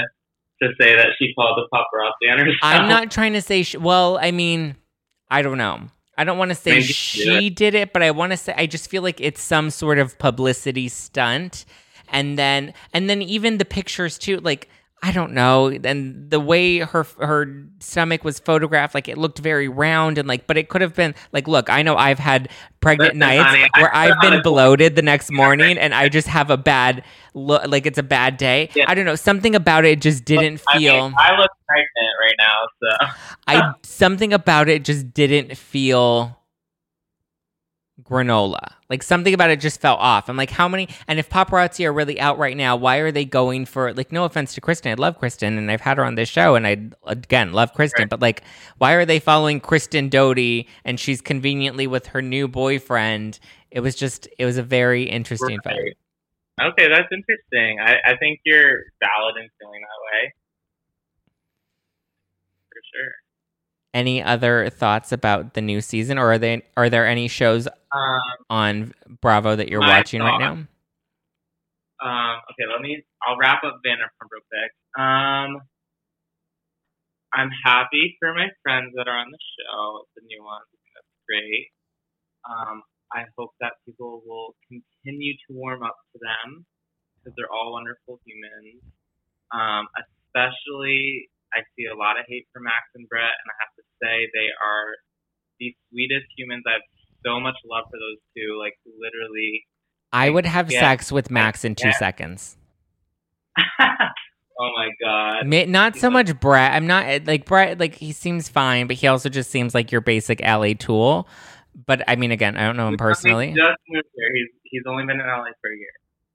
say 0.81 0.95
that 0.95 1.09
she 1.19 1.35
called 1.35 1.59
the 1.59 1.77
paparazzi 1.77 2.33
on 2.33 2.39
herself? 2.39 2.59
I'm 2.63 2.89
not 2.89 3.11
trying 3.11 3.33
to 3.33 3.43
say. 3.43 3.63
Sh- 3.65 3.77
well, 3.77 4.19
I 4.21 4.31
mean, 4.31 4.77
I 5.29 5.43
don't 5.43 5.59
know. 5.59 5.89
I 6.17 6.25
don't 6.25 6.39
want 6.39 6.51
to 6.51 6.55
say 6.55 6.73
Maybe 6.73 6.83
she 6.85 7.25
did 7.25 7.41
she 7.41 7.51
did 7.51 7.75
it, 7.75 7.93
but 7.93 8.03
I 8.03 8.11
want 8.11 8.33
to 8.33 8.37
say 8.37 8.55
I 8.57 8.67
just 8.67 8.89
feel 8.91 9.03
like 9.03 9.21
it's 9.21 9.41
some 9.41 9.71
sort 9.71 9.99
of 9.99 10.19
publicity 10.19 10.89
stunt, 10.89 11.65
and 12.13 12.39
then 12.39 12.75
and 12.93 13.09
then 13.11 13.23
even 13.23 13.59
the 13.59 13.65
pictures 13.65 14.19
too, 14.19 14.39
like. 14.39 14.69
I 15.05 15.11
don't 15.11 15.33
know. 15.33 15.67
And 15.67 16.31
the 16.31 16.39
way 16.39 16.79
her 16.79 17.05
her 17.19 17.65
stomach 17.81 18.23
was 18.23 18.39
photographed, 18.39 18.95
like 18.95 19.09
it 19.09 19.19
looked 19.19 19.41
very 19.41 19.67
round 19.67 20.17
and 20.17 20.29
like, 20.29 20.47
but 20.47 20.57
it 20.57 20.69
could 20.69 20.81
have 20.81 20.95
been 20.95 21.17
like, 21.33 21.49
look, 21.49 21.69
I 21.69 21.83
know 21.83 21.97
I've 21.97 22.21
had 22.21 22.51
pregnant 22.81 23.15
Listen, 23.15 23.19
nights 23.19 23.43
honey, 23.51 23.69
where 23.79 23.93
I've 23.93 24.21
been 24.21 24.35
honestly- 24.35 24.43
bloated 24.53 24.95
the 24.95 25.03
next 25.03 25.33
morning 25.33 25.77
and 25.77 25.93
I 25.93 26.09
just 26.09 26.29
have 26.29 26.51
a 26.51 26.57
bad 26.57 27.03
look, 27.35 27.67
like 27.67 27.85
it's 27.85 27.99
a 27.99 28.05
bad 28.05 28.37
day. 28.37 28.69
Yeah. 28.77 28.85
I 28.87 28.95
don't 28.95 29.05
know. 29.05 29.17
Something 29.17 29.57
about 29.57 29.85
it 29.85 30.01
just 30.01 30.25
didn't 30.25 30.63
I 30.69 30.79
feel. 30.79 31.09
mean, 31.09 31.15
I 31.19 31.37
look 31.37 31.51
pregnant 31.67 32.15
right 32.21 32.37
now, 32.39 32.69
so 32.81 33.07
I 33.49 33.73
something 33.83 34.33
about 34.33 34.69
it 34.69 34.85
just 34.85 35.13
didn't 35.13 35.57
feel 35.59 36.39
granola. 38.13 38.75
Like 38.91 39.03
something 39.03 39.33
about 39.33 39.51
it 39.51 39.61
just 39.61 39.81
felt 39.81 40.01
off. 40.01 40.29
I'm 40.29 40.37
like, 40.37 40.51
how 40.51 40.69
many? 40.69 40.89
And 41.09 41.19
if 41.19 41.31
paparazzi 41.31 41.85
are 41.87 41.93
really 41.93 42.21
out 42.21 42.39
right 42.39 42.57
now, 42.57 42.77
why 42.77 42.99
are 42.99 43.11
they 43.11 43.25
going 43.25 43.65
for? 43.65 43.93
Like, 43.95 44.13
no 44.13 44.25
offense 44.25 44.55
to 44.55 44.61
Kristen, 44.61 44.93
I 44.93 44.95
love 44.95 45.19
Kristen, 45.19 45.57
and 45.57 45.71
I've 45.71 45.81
had 45.81 45.97
her 45.97 46.05
on 46.05 46.15
this 46.15 46.29
show, 46.29 46.55
and 46.55 46.67
I 46.67 46.91
again 47.07 47.53
love 47.53 47.73
Kristen, 47.73 48.03
Right. 48.03 48.11
but 48.11 48.21
like, 48.21 48.43
why 48.79 48.93
are 48.93 49.05
they 49.05 49.19
following 49.19 49.61
Kristen 49.61 50.09
Doute, 50.09 50.67
and 50.85 51.01
she's 51.01 51.21
conveniently 51.21 51.87
with 51.87 52.09
her 52.09 52.21
new 52.23 52.49
boyfriend? 52.49 53.39
It 53.71 53.81
was 53.81 53.95
just, 53.95 54.29
it 54.39 54.45
was 54.45 54.59
a 54.59 54.63
very 54.63 55.05
interesting 55.05 55.59
fight. 55.65 55.79
Right. 55.79 55.97
Okay, 56.73 56.89
that's 56.89 57.09
interesting. 57.11 57.81
I, 57.81 58.13
I 58.13 58.17
think 58.19 58.41
you're 58.45 58.85
valid 59.01 59.37
in 59.41 59.49
feeling 59.59 59.81
that 59.81 60.01
way. 60.13 60.35
For 62.69 62.81
sure. 62.93 63.22
Any 63.95 64.23
other 64.23 64.71
thoughts 64.71 65.13
about 65.13 65.55
the 65.55 65.61
new 65.61 65.81
season, 65.83 66.17
or 66.19 66.33
are 66.33 66.39
they 66.39 66.63
are 66.77 66.89
there 66.89 67.07
any 67.07 67.29
shows 67.29 67.69
Um, 67.93 68.21
on 68.49 68.95
Bravo 69.21 69.55
that 69.57 69.69
you're 69.69 69.81
watching 69.81 70.21
right 70.23 70.39
now? 70.41 70.53
um, 72.03 72.37
okay, 72.51 72.67
let 72.73 72.81
me. 72.81 73.05
I'll 73.27 73.37
wrap 73.39 73.63
up 73.65 73.79
Vanderpump 73.87 74.29
real 74.31 74.43
quick. 74.51 74.73
Um, 74.99 75.61
I'm 77.33 77.51
happy 77.65 78.17
for 78.19 78.35
my 78.35 78.49
friends 78.63 78.93
that 78.97 79.09
are 79.09 79.17
on 79.17 79.31
the 79.31 79.39
show, 79.39 80.05
the 80.17 80.23
new 80.27 80.43
ones. 80.43 80.67
That's 80.95 81.07
great. 81.29 81.69
Um, 82.49 82.83
I 83.13 83.25
hope 83.39 83.53
that 83.61 83.75
people 83.87 84.23
will 84.27 84.55
continue 84.69 85.35
to 85.35 85.49
warm 85.53 85.83
up 85.83 85.97
to 86.13 86.19
them 86.19 86.67
because 87.17 87.35
they're 87.37 87.53
all 87.53 87.73
wonderful 87.73 88.21
humans. 88.25 88.83
Um, 89.53 89.87
especially, 90.01 91.29
I 91.55 91.61
see 91.77 91.85
a 91.87 91.97
lot 91.97 92.19
of 92.19 92.25
hate 92.29 92.47
for 92.53 92.61
Max 92.61 92.89
and 92.95 93.09
Brett, 93.09 93.25
and 93.33 93.49
I 93.51 93.57
have 93.61 93.73
to 93.77 93.83
say 94.03 94.29
they 94.33 94.49
are 94.53 94.87
the 95.61 95.75
sweetest 95.91 96.27
humans. 96.37 96.65
I 96.67 96.73
have 96.73 96.87
so 97.25 97.39
much 97.41 97.57
love 97.69 97.85
for 97.91 97.99
those 97.99 98.19
two. 98.37 98.59
Like 98.59 98.75
literally, 98.87 99.65
I 100.13 100.31
would 100.31 100.47
have 100.47 100.71
sex 100.71 101.13
with 101.13 101.31
Max 101.31 101.65
in 101.65 101.75
two 101.75 101.89
Yeah. 101.89 101.99
seconds. 101.99 102.57
oh 103.81 104.71
my 104.77 104.89
god. 105.03 105.47
Ma- 105.47 105.65
Not 105.67 105.97
so 105.97 106.11
much 106.11 106.39
Brett. 106.41 106.73
I'm 106.73 106.87
not 106.87 107.27
like 107.27 107.45
Brett. 107.45 107.79
Like 107.79 107.95
he 107.95 108.13
seems 108.13 108.49
fine, 108.49 108.87
but 108.87 108.97
he 108.97 109.07
also 109.07 109.29
just 109.29 109.51
seems 109.51 109.75
like 109.75 109.93
your 109.93 110.01
basic 110.01 110.41
LA 110.41 110.73
tool. 110.79 111.29
But 111.87 112.03
I 112.09 112.17
mean, 112.17 112.33
again, 112.33 112.57
I 112.57 112.65
don't 112.67 112.77
know 112.77 112.87
him 112.89 112.95
He 112.95 112.99
personally. 112.99 113.49
just 113.49 113.79
moved 113.89 114.07
here. 114.15 114.31
He's 114.35 114.49
he's 114.65 114.83
only 114.87 115.05
been 115.07 115.21
in 115.21 115.27
LA 115.27 115.45
for 115.61 115.71
a 115.73 115.77
year. 115.77 115.93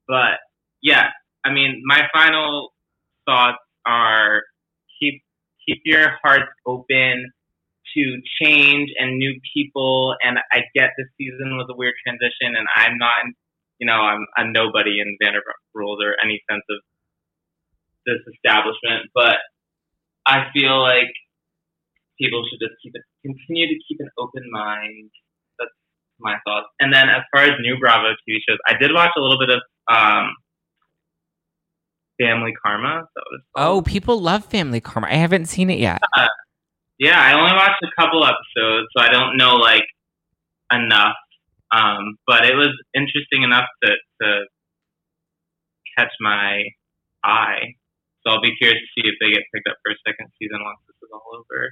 But 0.07 0.39
yeah, 0.81 1.09
I 1.45 1.51
mean, 1.51 1.81
my 1.85 2.01
final 2.13 2.73
thoughts 3.25 3.57
are 3.85 4.43
keep 5.67 5.81
your 5.85 6.17
hearts 6.23 6.51
open 6.65 7.31
to 7.95 8.21
change 8.41 8.89
and 8.97 9.17
new 9.17 9.39
people. 9.53 10.15
And 10.23 10.39
I 10.51 10.61
get 10.75 10.91
this 10.97 11.07
season 11.17 11.57
was 11.57 11.67
a 11.69 11.75
weird 11.75 11.93
transition, 12.05 12.55
and 12.55 12.67
I'm 12.75 12.97
not, 12.97 13.11
you 13.79 13.87
know, 13.87 13.99
I'm 13.99 14.25
a 14.37 14.45
nobody 14.45 14.99
in 14.99 15.17
Vanderpump 15.21 15.61
Rules 15.73 15.99
or 16.03 16.15
any 16.23 16.41
sense 16.49 16.63
of 16.69 16.79
this 18.05 18.19
establishment, 18.33 19.11
but 19.13 19.37
I 20.25 20.47
feel 20.53 20.79
like 20.81 21.11
people 22.19 22.43
should 22.49 22.59
just 22.59 22.79
keep 22.81 22.93
it, 22.95 23.03
continue 23.21 23.67
to 23.67 23.77
keep 23.87 23.99
an 23.99 24.09
open 24.17 24.43
mind. 24.51 25.11
That's 25.59 25.71
my 26.19 26.37
thoughts. 26.45 26.67
And 26.79 26.93
then 26.93 27.09
as 27.09 27.23
far 27.33 27.43
as 27.43 27.51
new 27.61 27.77
Bravo 27.79 28.15
TV 28.27 28.39
shows, 28.47 28.57
I 28.67 28.77
did 28.79 28.91
watch 28.93 29.11
a 29.17 29.21
little 29.21 29.39
bit 29.39 29.49
of 29.49 29.61
um, 29.91 30.35
Family 32.19 32.53
Karma. 32.63 33.07
Oh, 33.55 33.81
people 33.81 34.19
love 34.19 34.45
Family 34.45 34.81
Karma. 34.81 35.07
I 35.07 35.15
haven't 35.15 35.45
seen 35.45 35.69
it 35.69 35.79
yet. 35.79 36.01
yeah, 36.99 37.19
I 37.19 37.33
only 37.39 37.53
watched 37.53 37.81
a 37.83 38.01
couple 38.01 38.23
episodes, 38.25 38.87
so 38.95 39.03
I 39.03 39.09
don't 39.09 39.37
know 39.37 39.55
like 39.55 39.85
enough. 40.71 41.15
Um, 41.71 42.17
but 42.25 42.45
it 42.45 42.55
was 42.55 42.73
interesting 42.95 43.43
enough 43.43 43.65
to, 43.83 43.91
to 44.21 44.45
catch 45.97 46.11
my 46.19 46.63
eye. 47.23 47.75
So 48.25 48.33
I'll 48.33 48.41
be 48.41 48.55
curious 48.55 48.79
to 48.79 49.01
see 49.01 49.07
if 49.07 49.15
they 49.21 49.31
get 49.31 49.43
picked 49.53 49.67
up 49.69 49.77
for 49.83 49.91
a 49.91 49.95
second 50.07 50.27
season 50.39 50.59
once 50.63 50.79
this 50.87 50.95
is 51.01 51.09
all 51.13 51.23
over. 51.33 51.71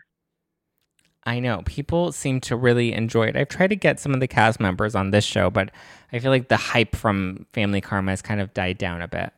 I 1.25 1.39
know 1.39 1.63
people 1.65 2.11
seem 2.11 2.39
to 2.41 2.55
really 2.55 2.93
enjoy 2.93 3.27
it. 3.27 3.35
I've 3.35 3.49
tried 3.49 3.71
to 3.71 3.75
get 3.75 3.99
some 3.99 4.13
of 4.13 4.19
the 4.19 4.27
cast 4.27 4.59
members 4.59 4.93
on 4.93 5.09
this 5.09 5.25
show, 5.25 5.49
but 5.49 5.71
I 6.13 6.19
feel 6.19 6.29
like 6.29 6.49
the 6.49 6.57
hype 6.57 6.95
from 6.95 7.47
Family 7.51 7.81
Karma 7.81 8.11
has 8.11 8.21
kind 8.21 8.39
of 8.39 8.53
died 8.53 8.77
down 8.77 9.01
a 9.01 9.07
bit. 9.07 9.33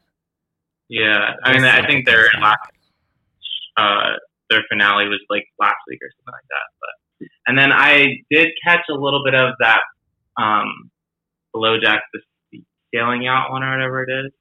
Yeah, 0.90 1.34
I 1.44 1.54
mean, 1.54 1.66
I 1.66 1.86
think 1.86 2.06
their 2.06 2.30
back. 2.40 2.60
uh, 3.78 4.14
their 4.50 4.62
finale 4.70 5.08
was 5.08 5.20
like 5.30 5.46
last 5.60 5.78
week 5.88 6.00
or 6.02 6.10
something 6.18 6.34
like 6.34 6.50
that. 6.50 6.68
But 6.80 7.28
and 7.48 7.58
then 7.60 7.72
I 7.72 8.08
did 8.32 8.50
catch 8.66 8.82
a 8.90 8.94
little 8.94 9.24
bit 9.26 9.36
of 9.36 9.54
that 9.60 9.82
um, 10.42 10.92
Below 11.54 11.80
Deck 11.80 12.02
the 12.14 12.22
sailing 12.94 13.24
yacht 13.24 13.52
one 13.52 13.64
or 13.64 13.72
whatever 13.72 14.04
it 14.04 14.12
is, 14.26 14.32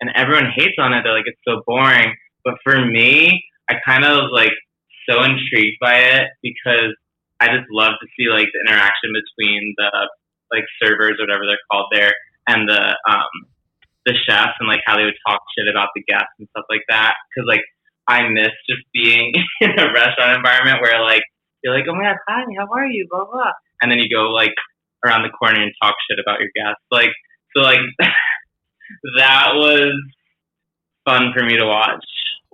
and 0.00 0.10
everyone 0.14 0.46
hates 0.56 0.76
on 0.78 0.92
it. 0.94 1.02
They're 1.04 1.14
like 1.14 1.26
it's 1.26 1.40
so 1.46 1.62
boring. 1.66 2.14
But 2.44 2.54
for 2.64 2.84
me, 2.84 3.42
I 3.70 3.74
kind 3.86 4.04
of 4.04 4.30
like 4.32 4.52
so 5.08 5.22
intrigued 5.22 5.78
by 5.80 5.96
it 5.98 6.28
because 6.42 6.94
I 7.40 7.46
just 7.48 7.66
love 7.70 7.92
to 8.00 8.06
see 8.16 8.28
like 8.30 8.48
the 8.52 8.60
interaction 8.66 9.10
between 9.12 9.74
the 9.76 9.90
like 10.52 10.64
servers 10.82 11.16
or 11.18 11.26
whatever 11.26 11.44
they're 11.46 11.58
called 11.70 11.86
there 11.92 12.12
and 12.48 12.68
the 12.68 12.96
um 13.08 13.30
the 14.06 14.14
chefs 14.26 14.58
and 14.60 14.68
like 14.68 14.80
how 14.86 14.96
they 14.96 15.04
would 15.04 15.18
talk 15.26 15.40
shit 15.56 15.70
about 15.70 15.88
the 15.94 16.02
guests 16.06 16.34
and 16.38 16.48
stuff 16.50 16.66
like 16.70 16.82
that. 16.88 17.14
Because 17.30 17.46
like 17.46 17.62
I 18.08 18.28
miss 18.28 18.52
just 18.68 18.82
being 18.92 19.32
in 19.60 19.70
a 19.78 19.92
restaurant 19.92 20.36
environment 20.36 20.82
where 20.82 21.00
like 21.02 21.22
you're 21.62 21.74
like, 21.74 21.86
oh 21.88 21.94
my 21.94 22.04
god, 22.04 22.18
hi, 22.28 22.42
how 22.58 22.66
are 22.74 22.86
you, 22.86 23.06
blah 23.10 23.24
blah, 23.24 23.52
and 23.80 23.90
then 23.90 23.98
you 23.98 24.08
go 24.10 24.30
like 24.30 24.54
around 25.04 25.22
the 25.22 25.34
corner 25.34 25.62
and 25.62 25.72
talk 25.82 25.94
shit 26.08 26.18
about 26.18 26.40
your 26.40 26.50
guests. 26.54 26.82
Like 26.90 27.12
so, 27.54 27.62
like 27.62 27.80
that 29.18 29.54
was 29.54 29.94
fun 31.04 31.32
for 31.36 31.44
me 31.44 31.56
to 31.56 31.66
watch. 31.66 32.04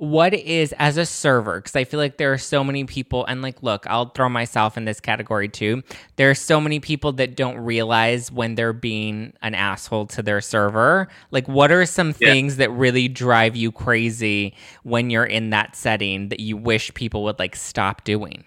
What 0.00 0.32
is 0.32 0.72
as 0.78 0.96
a 0.96 1.04
server 1.04 1.58
because 1.60 1.74
i 1.74 1.82
feel 1.84 1.98
like 1.98 2.18
there 2.18 2.32
are 2.32 2.38
so 2.38 2.62
many 2.62 2.84
people 2.84 3.24
and 3.26 3.42
like 3.42 3.62
look 3.62 3.84
i'll 3.88 4.10
throw 4.10 4.28
myself 4.28 4.76
in 4.76 4.84
this 4.84 5.00
category 5.00 5.48
too. 5.48 5.82
There 6.16 6.30
are 6.30 6.34
so 6.34 6.60
many 6.60 6.80
people 6.80 7.12
that 7.14 7.36
don't 7.36 7.58
realize 7.58 8.30
when 8.30 8.54
they're 8.54 8.72
being 8.72 9.32
an 9.42 9.54
asshole 9.54 10.06
to 10.08 10.22
their 10.22 10.40
server. 10.40 11.08
Like 11.30 11.48
what 11.48 11.70
are 11.72 11.84
some 11.86 12.12
Yeah. 12.18 12.34
things 12.34 12.56
that 12.56 12.70
really 12.70 13.08
drive 13.08 13.56
you 13.56 13.72
crazy 13.72 14.54
when 14.82 15.10
you're 15.10 15.24
in 15.24 15.50
that 15.50 15.76
setting 15.76 16.28
that 16.28 16.40
you 16.40 16.56
wish 16.56 16.92
people 16.94 17.24
would 17.24 17.38
like 17.38 17.56
stop 17.56 18.04
doing? 18.04 18.44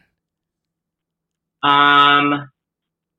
Um, 1.63 2.49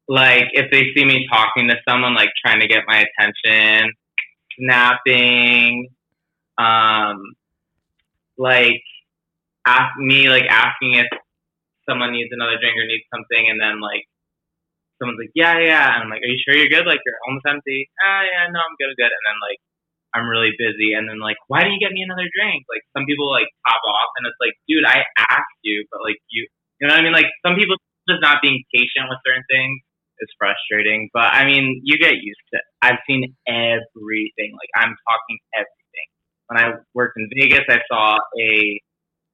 like 0.08 0.46
if 0.52 0.70
they 0.72 0.84
see 0.94 1.04
me 1.04 1.26
talking 1.32 1.68
to 1.68 1.76
someone, 1.88 2.14
like 2.14 2.30
trying 2.44 2.60
to 2.60 2.68
get 2.68 2.84
my 2.86 3.04
attention, 3.20 3.92
snapping, 4.58 5.88
um, 6.58 7.22
like 8.42 8.82
ask 9.66 9.94
me 10.02 10.26
like 10.26 10.50
asking 10.50 10.98
if 10.98 11.06
someone 11.86 12.10
needs 12.10 12.34
another 12.34 12.58
drink 12.58 12.74
or 12.74 12.86
needs 12.86 13.06
something, 13.14 13.46
and 13.46 13.62
then 13.62 13.78
like 13.78 14.02
someone's 14.98 15.22
like, 15.22 15.34
yeah, 15.38 15.58
yeah, 15.62 15.94
and 15.94 16.06
I'm 16.06 16.10
like, 16.10 16.22
are 16.22 16.30
you 16.30 16.42
sure 16.42 16.58
you're 16.58 16.70
good? 16.70 16.86
Like 16.86 17.02
you're 17.06 17.22
almost 17.26 17.46
empty. 17.46 17.86
Ah, 18.02 18.22
yeah, 18.26 18.50
no, 18.50 18.58
I'm 18.58 18.74
good, 18.78 18.90
I'm 18.90 18.98
good. 18.98 19.14
And 19.14 19.24
then 19.26 19.38
like 19.38 19.60
I'm 20.14 20.26
really 20.26 20.52
busy, 20.58 20.98
and 20.98 21.06
then 21.06 21.22
like, 21.22 21.38
why 21.46 21.62
didn't 21.62 21.78
you 21.78 21.84
get 21.86 21.94
me 21.94 22.02
another 22.02 22.26
drink? 22.34 22.66
Like 22.66 22.82
some 22.98 23.06
people 23.06 23.30
like 23.30 23.46
pop 23.62 23.82
off, 23.86 24.10
and 24.18 24.26
it's 24.26 24.40
like, 24.42 24.58
dude, 24.66 24.86
I 24.86 25.06
asked 25.18 25.62
you, 25.62 25.86
but 25.94 26.02
like 26.02 26.18
you, 26.34 26.50
you 26.82 26.90
know 26.90 26.94
what 26.94 27.00
I 27.00 27.06
mean? 27.06 27.14
Like 27.14 27.30
some 27.46 27.54
people 27.54 27.78
just 28.10 28.22
not 28.22 28.42
being 28.42 28.58
patient 28.74 29.06
with 29.06 29.22
certain 29.22 29.46
things 29.46 29.78
is 30.22 30.30
frustrating. 30.38 31.10
But 31.14 31.34
I 31.34 31.44
mean, 31.44 31.82
you 31.82 31.98
get 31.98 32.18
used 32.18 32.42
to 32.52 32.58
it. 32.58 32.66
I've 32.82 33.02
seen 33.06 33.34
everything. 33.46 34.54
Like 34.54 34.72
I'm 34.74 34.94
talking 35.06 35.38
everything. 35.54 35.81
When 36.52 36.62
I 36.62 36.72
worked 36.92 37.16
in 37.16 37.30
Vegas, 37.34 37.64
I 37.68 37.78
saw 37.90 38.18
a 38.38 38.80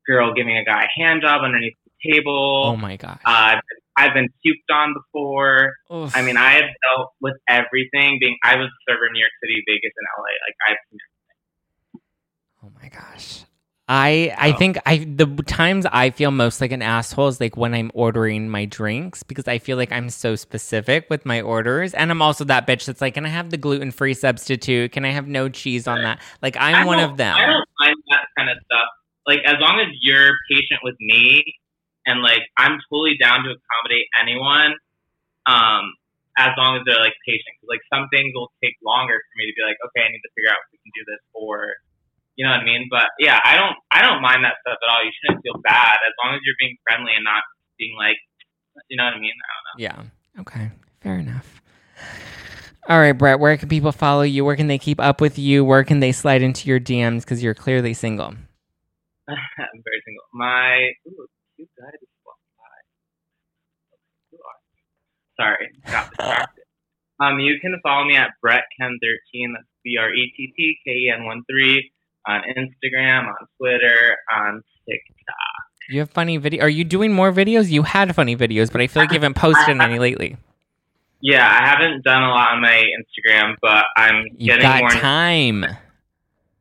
girl 0.06 0.32
giving 0.34 0.56
a 0.56 0.64
guy 0.64 0.84
a 0.84 1.00
hand 1.00 1.22
job 1.22 1.42
underneath 1.42 1.74
the 1.84 2.12
table. 2.12 2.62
oh 2.66 2.76
my 2.76 2.96
god! 2.96 3.18
uh, 3.24 3.56
I've, 3.96 4.14
been 4.14 4.28
puked 4.46 4.72
on 4.72 4.94
before. 4.94 5.72
Oof. 5.92 6.16
I 6.16 6.22
mean, 6.22 6.36
I 6.36 6.52
have 6.52 6.70
dealt 6.86 7.12
with 7.20 7.34
everything. 7.48 8.18
Being 8.20 8.36
I 8.44 8.56
was 8.56 8.68
a 8.68 8.78
server 8.88 9.06
in 9.06 9.14
New 9.14 9.20
York 9.20 9.32
City, 9.42 9.64
Vegas, 9.66 9.92
and 9.96 10.06
LA. 10.16 10.30
Like 10.46 10.56
I've 10.68 10.76
seen 10.88 10.98
everything. 11.02 12.02
Oh 12.62 12.70
my 12.80 12.88
gosh. 12.88 13.47
I 13.88 14.34
I 14.36 14.52
Oh. 14.52 14.56
think 14.58 14.78
I 14.84 14.98
the 14.98 15.26
times 15.46 15.86
I 15.86 16.10
feel 16.10 16.30
most 16.30 16.60
like 16.60 16.72
an 16.72 16.82
asshole 16.82 17.28
is 17.28 17.40
like 17.40 17.56
when 17.56 17.72
I'm 17.74 17.90
ordering 17.94 18.48
my 18.50 18.66
drinks 18.66 19.22
because 19.22 19.48
I 19.48 19.58
feel 19.58 19.76
like 19.78 19.90
I'm 19.92 20.10
so 20.10 20.36
specific 20.36 21.06
with 21.08 21.24
my 21.24 21.40
orders 21.40 21.94
and 21.94 22.10
I'm 22.10 22.20
also 22.20 22.44
that 22.44 22.66
bitch 22.66 22.84
that's 22.84 23.00
like 23.00 23.14
can 23.14 23.24
I 23.24 23.30
have 23.30 23.48
the 23.50 23.56
gluten 23.56 23.90
free 23.90 24.12
substitute 24.14 24.92
can 24.92 25.04
I 25.06 25.10
have 25.10 25.26
no 25.26 25.48
cheese 25.48 25.86
on 25.88 26.02
that 26.02 26.20
like 26.42 26.56
I'm 26.60 26.86
one 26.86 27.00
of 27.00 27.16
them 27.16 27.34
I 27.36 27.46
don't 27.46 27.68
mind 27.80 27.96
that 28.10 28.26
kind 28.36 28.50
of 28.50 28.58
stuff. 28.64 28.88
Like 29.26 29.40
as 29.46 29.56
long 29.60 29.80
as 29.80 29.88
you're 30.02 30.32
patient 30.50 30.80
with 30.82 30.96
me, 31.00 31.44
and 32.06 32.22
like 32.22 32.42
I'm 32.56 32.78
totally 32.90 33.16
down 33.20 33.44
to 33.44 33.50
accommodate 33.56 34.06
anyone. 34.20 34.72
Um, 35.46 35.92
as 36.36 36.52
long 36.56 36.76
as 36.76 36.82
they're 36.86 37.00
like 37.00 37.16
patient, 37.26 37.56
like 37.68 37.80
some 37.92 38.08
things 38.12 38.32
will 38.34 38.52
take 38.62 38.76
longer 38.84 39.16
for 39.16 39.34
me 39.36 39.48
to 39.48 39.54
be 39.56 39.64
like, 39.66 39.76
okay, 39.84 40.06
I 40.06 40.08
need 40.12 40.20
to 40.22 40.32
figure 40.36 40.48
out 40.52 40.60
if 40.68 40.76
we 40.76 40.78
can 40.84 40.92
do 40.94 41.04
this, 41.08 41.20
or 41.34 41.76
you 42.38 42.46
know 42.46 42.54
what 42.54 42.62
I 42.62 42.64
mean. 42.64 42.86
But 42.88 43.10
yeah, 43.18 43.42
I 43.44 43.58
don't, 43.58 43.74
I 43.90 44.00
don't 44.00 44.22
mind 44.22 44.46
that 44.46 44.54
stuff 44.62 44.78
at 44.78 44.88
all. 44.88 45.02
You 45.02 45.10
shouldn't 45.18 45.42
feel 45.42 45.58
bad 45.60 45.98
as 46.06 46.14
long 46.22 46.38
as 46.38 46.40
you're 46.46 46.54
being 46.58 46.78
friendly 46.86 47.12
and 47.18 47.26
not 47.26 47.42
being 47.76 47.98
like, 47.98 48.16
you 48.88 48.96
know 48.96 49.04
what 49.04 49.18
I 49.18 49.20
mean. 49.20 49.34
I 49.34 49.50
don't 49.50 49.66
know. 49.66 49.76
Yeah. 49.82 50.40
Okay. 50.40 50.70
Fair 51.02 51.18
enough. 51.18 51.60
All 52.88 52.98
right, 52.98 53.12
Brett, 53.12 53.40
where 53.40 53.56
can 53.58 53.68
people 53.68 53.92
follow 53.92 54.22
you? 54.22 54.44
Where 54.44 54.56
can 54.56 54.68
they 54.68 54.78
keep 54.78 55.00
up 55.00 55.20
with 55.20 55.36
you? 55.36 55.64
Where 55.64 55.82
can 55.82 55.98
they 56.00 56.12
slide 56.12 56.40
into 56.40 56.68
your 56.68 56.80
DMs 56.80 57.20
because 57.20 57.42
you're 57.42 57.54
clearly 57.54 57.92
single? 57.92 58.28
I'm 59.28 59.82
very 59.84 60.00
single. 60.06 60.24
My 60.32 60.92
ooh, 61.06 61.26
cute 61.56 61.68
guy 61.76 61.90
just 62.00 62.12
walked 62.24 62.40
by. 62.56 62.78
Who 64.30 64.38
are 64.38 64.58
you? 64.72 64.86
Sorry, 65.36 65.68
got 65.92 66.08
distracted. 66.16 66.64
um, 67.20 67.40
you 67.40 67.60
can 67.60 67.78
follow 67.82 68.06
me 68.06 68.16
at 68.16 68.30
BrettKen13. 68.42 69.52
That's 69.52 69.68
B 69.84 69.98
R 70.00 70.14
E 70.14 70.32
T 70.34 70.52
T 70.56 70.78
K 70.86 70.90
E 70.90 71.12
N 71.14 71.26
1 71.26 71.42
3 71.50 71.90
on 72.28 72.42
Instagram, 72.56 73.26
on 73.26 73.34
Twitter, 73.58 74.16
on 74.36 74.62
TikTok. 74.88 75.64
You 75.90 76.00
have 76.00 76.10
funny 76.10 76.36
video. 76.36 76.62
Are 76.64 76.68
you 76.68 76.84
doing 76.84 77.12
more 77.12 77.32
videos? 77.32 77.70
You 77.70 77.82
had 77.82 78.14
funny 78.14 78.36
videos, 78.36 78.70
but 78.70 78.80
I 78.82 78.86
feel 78.86 79.02
like 79.02 79.10
you 79.10 79.14
haven't 79.16 79.34
posted 79.36 79.80
any 79.80 79.98
lately. 79.98 80.36
Yeah, 81.20 81.48
I 81.48 81.66
haven't 81.66 82.04
done 82.04 82.22
a 82.22 82.28
lot 82.28 82.52
on 82.52 82.60
my 82.60 82.84
Instagram, 83.00 83.54
but 83.62 83.84
I'm 83.96 84.24
You 84.36 84.46
getting 84.48 84.62
got 84.62 84.80
more. 84.80 84.90
time. 84.90 85.64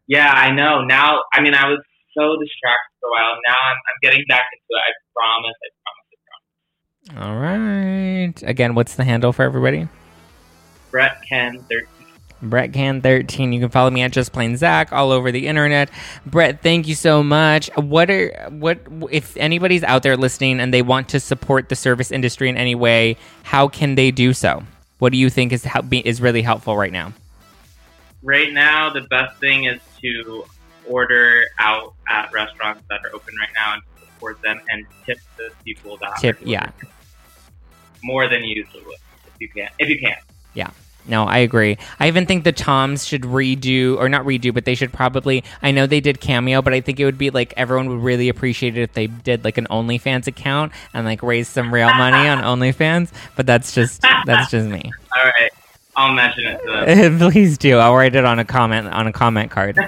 Yeah, 0.08 0.32
I 0.32 0.51
know. 0.51 0.82
Now, 0.82 1.19
I 1.34 1.41
mean, 1.41 1.53
I 1.53 1.67
was 1.67 1.80
so 2.17 2.38
distracted 2.39 2.93
for 3.01 3.10
a 3.10 3.12
while. 3.12 3.36
Now 3.47 3.56
I'm, 3.62 3.75
I'm 3.75 3.99
getting 4.01 4.23
back 4.30 4.45
into 4.53 4.65
it. 4.69 4.82
I 4.82 4.91
promise. 5.13 5.53
I 5.62 5.69
promise. 5.84 7.13
I 7.13 7.19
promise. 7.19 7.27
All 7.27 7.41
right. 7.41 8.49
Again, 8.49 8.73
what's 8.75 8.95
the 8.95 9.03
handle 9.03 9.34
for 9.34 9.43
everybody? 9.43 9.89
Brett 10.89 11.21
Ken 11.27 11.60
13. 11.69 11.86
Brett 12.41 12.73
Ken 12.73 13.02
13. 13.02 13.54
You 13.54 13.60
can 13.60 13.69
follow 13.69 13.89
me 13.89 14.02
at 14.02 14.12
Just 14.12 14.32
Plain 14.32 14.58
Zack 14.58 14.91
all 14.93 15.12
over 15.12 15.32
the 15.32 15.47
internet. 15.47 15.89
Brett, 16.26 16.62
thank 16.62 16.88
you 16.88 16.95
so 16.95 17.23
much. 17.23 17.69
What 17.76 18.10
are 18.10 18.30
what 18.50 18.80
if 19.12 19.36
anybody's 19.38 19.84
out 19.84 20.04
there 20.04 20.17
listening 20.17 20.60
and 20.60 20.73
they 20.73 20.82
want 20.82 21.10
to 21.10 21.19
support 21.19 21.69
the 21.69 21.76
service 21.76 22.12
industry 22.12 22.50
in 22.50 22.58
any 22.58 22.76
way? 22.76 23.17
How 23.43 23.67
can 23.67 23.95
they 23.95 24.12
do 24.12 24.34
so? 24.34 24.63
What 25.00 25.12
do 25.12 25.17
you 25.17 25.30
think 25.30 25.52
is 25.52 25.63
help, 25.63 25.86
is 25.91 26.21
really 26.21 26.41
helpful 26.41 26.76
right 26.76 26.91
now? 26.91 27.13
right 28.23 28.52
now 28.54 28.89
the 28.89 29.02
best 29.02 29.38
thing 29.39 29.65
is 29.65 29.80
to 30.02 30.43
order 30.88 31.43
out 31.60 31.93
at 32.08 32.32
restaurants 32.34 32.82
that 32.89 33.00
are 33.06 33.13
open 33.13 33.34
right 33.39 33.50
now 33.56 33.73
and 33.73 33.82
support 34.00 34.41
them 34.41 34.60
and 34.69 34.86
tip 35.06 35.19
the 35.38 35.50
people 35.63 35.97
that 35.97 36.17
Tip, 36.19 36.38
yeah. 36.43 36.71
more 38.04 38.28
than 38.28 38.43
you 38.43 38.56
usually 38.56 38.84
would 38.84 38.97
if 39.28 39.34
you 39.39 39.50
can 39.50 39.69
if 39.80 39.89
you 39.89 40.00
can 40.00 40.17
No, 41.07 41.23
I 41.25 41.39
agree. 41.39 41.77
I 41.99 42.07
even 42.07 42.25
think 42.25 42.43
the 42.43 42.51
Toms 42.51 43.05
should 43.05 43.21
redo, 43.21 43.97
or 43.97 44.09
not 44.09 44.25
redo, 44.25 44.53
but 44.53 44.65
they 44.65 44.75
should 44.75 44.91
probably. 44.91 45.43
I 45.61 45.71
know 45.71 45.87
they 45.87 46.01
did 46.01 46.19
Cameo, 46.19 46.61
but 46.61 46.73
I 46.73 46.81
think 46.81 46.99
it 46.99 47.05
would 47.05 47.17
be 47.17 47.29
like 47.29 47.53
everyone 47.55 47.89
would 47.89 48.03
really 48.03 48.29
appreciate 48.29 48.77
it 48.77 48.81
if 48.81 48.93
they 48.93 49.07
did 49.07 49.43
like 49.43 49.57
an 49.57 49.67
OnlyFans 49.69 50.27
account 50.27 50.73
and 50.93 51.05
like 51.05 51.23
raise 51.23 51.47
some 51.47 51.73
real 51.73 51.93
money 51.93 52.27
on 52.27 52.39
OnlyFans. 52.59 53.11
But 53.35 53.45
that's 53.45 53.73
just 53.73 54.01
that's 54.25 54.51
just 54.51 54.67
me. 54.67 54.91
all 55.15 55.23
right 55.23 55.51
i'll 55.95 56.13
mention 56.13 56.45
it 56.45 56.61
to 56.63 56.95
them 56.95 57.17
Please 57.31 57.57
do. 57.57 57.77
I'll 57.77 57.95
write 57.95 58.15
it 58.15 58.23
on 58.23 58.39
a 58.39 58.45
comment 58.45 58.87
on 58.87 59.07
a 59.07 59.13
comment 59.13 59.51
card. 59.51 59.79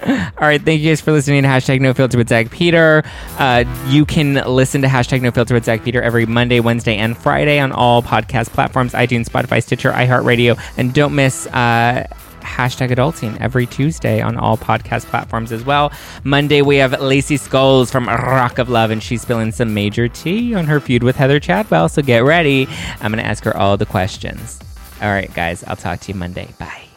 All 0.00 0.46
right, 0.46 0.62
thank 0.62 0.80
you 0.80 0.90
guys 0.90 1.00
for 1.00 1.12
listening 1.12 1.42
to 1.42 1.48
hashtag 1.48 1.80
No 1.80 1.92
Filter 1.92 2.18
with 2.18 2.28
Zack 2.28 2.50
Peter. 2.50 3.02
Uh, 3.38 3.64
you 3.88 4.04
can 4.04 4.34
listen 4.34 4.82
to 4.82 4.88
hashtag 4.88 5.22
No 5.22 5.30
Filter 5.30 5.54
with 5.54 5.64
Zack 5.64 5.82
Peter 5.82 6.00
every 6.00 6.26
Monday, 6.26 6.60
Wednesday, 6.60 6.96
and 6.96 7.16
Friday 7.16 7.58
on 7.58 7.72
all 7.72 8.02
podcast 8.02 8.50
platforms: 8.50 8.92
iTunes, 8.92 9.26
Spotify, 9.28 9.62
Stitcher, 9.62 9.90
iHeartRadio, 9.92 10.60
and 10.76 10.94
don't 10.94 11.14
miss. 11.14 11.46
Uh, 11.48 12.06
Hashtag 12.40 12.90
adulting 12.90 13.38
every 13.40 13.66
Tuesday 13.66 14.22
on 14.22 14.36
all 14.36 14.56
podcast 14.56 15.04
platforms 15.06 15.52
as 15.52 15.64
well. 15.64 15.92
Monday, 16.24 16.62
we 16.62 16.76
have 16.76 16.98
Lacey 16.98 17.36
Skulls 17.36 17.90
from 17.90 18.06
Rock 18.06 18.58
of 18.58 18.70
Love, 18.70 18.90
and 18.90 19.02
she's 19.02 19.20
spilling 19.22 19.52
some 19.52 19.74
major 19.74 20.08
tea 20.08 20.54
on 20.54 20.64
her 20.64 20.80
feud 20.80 21.02
with 21.02 21.16
Heather 21.16 21.40
Chaddock. 21.40 21.90
So 21.90 22.00
get 22.00 22.24
ready. 22.24 22.66
I'm 23.00 23.12
going 23.12 23.22
to 23.22 23.28
ask 23.28 23.44
her 23.44 23.54
all 23.54 23.76
the 23.76 23.86
questions. 23.86 24.60
All 25.02 25.08
right, 25.10 25.32
guys, 25.34 25.62
I'll 25.64 25.76
talk 25.76 26.00
to 26.00 26.12
you 26.12 26.18
Monday. 26.18 26.48
Bye. 26.58 26.87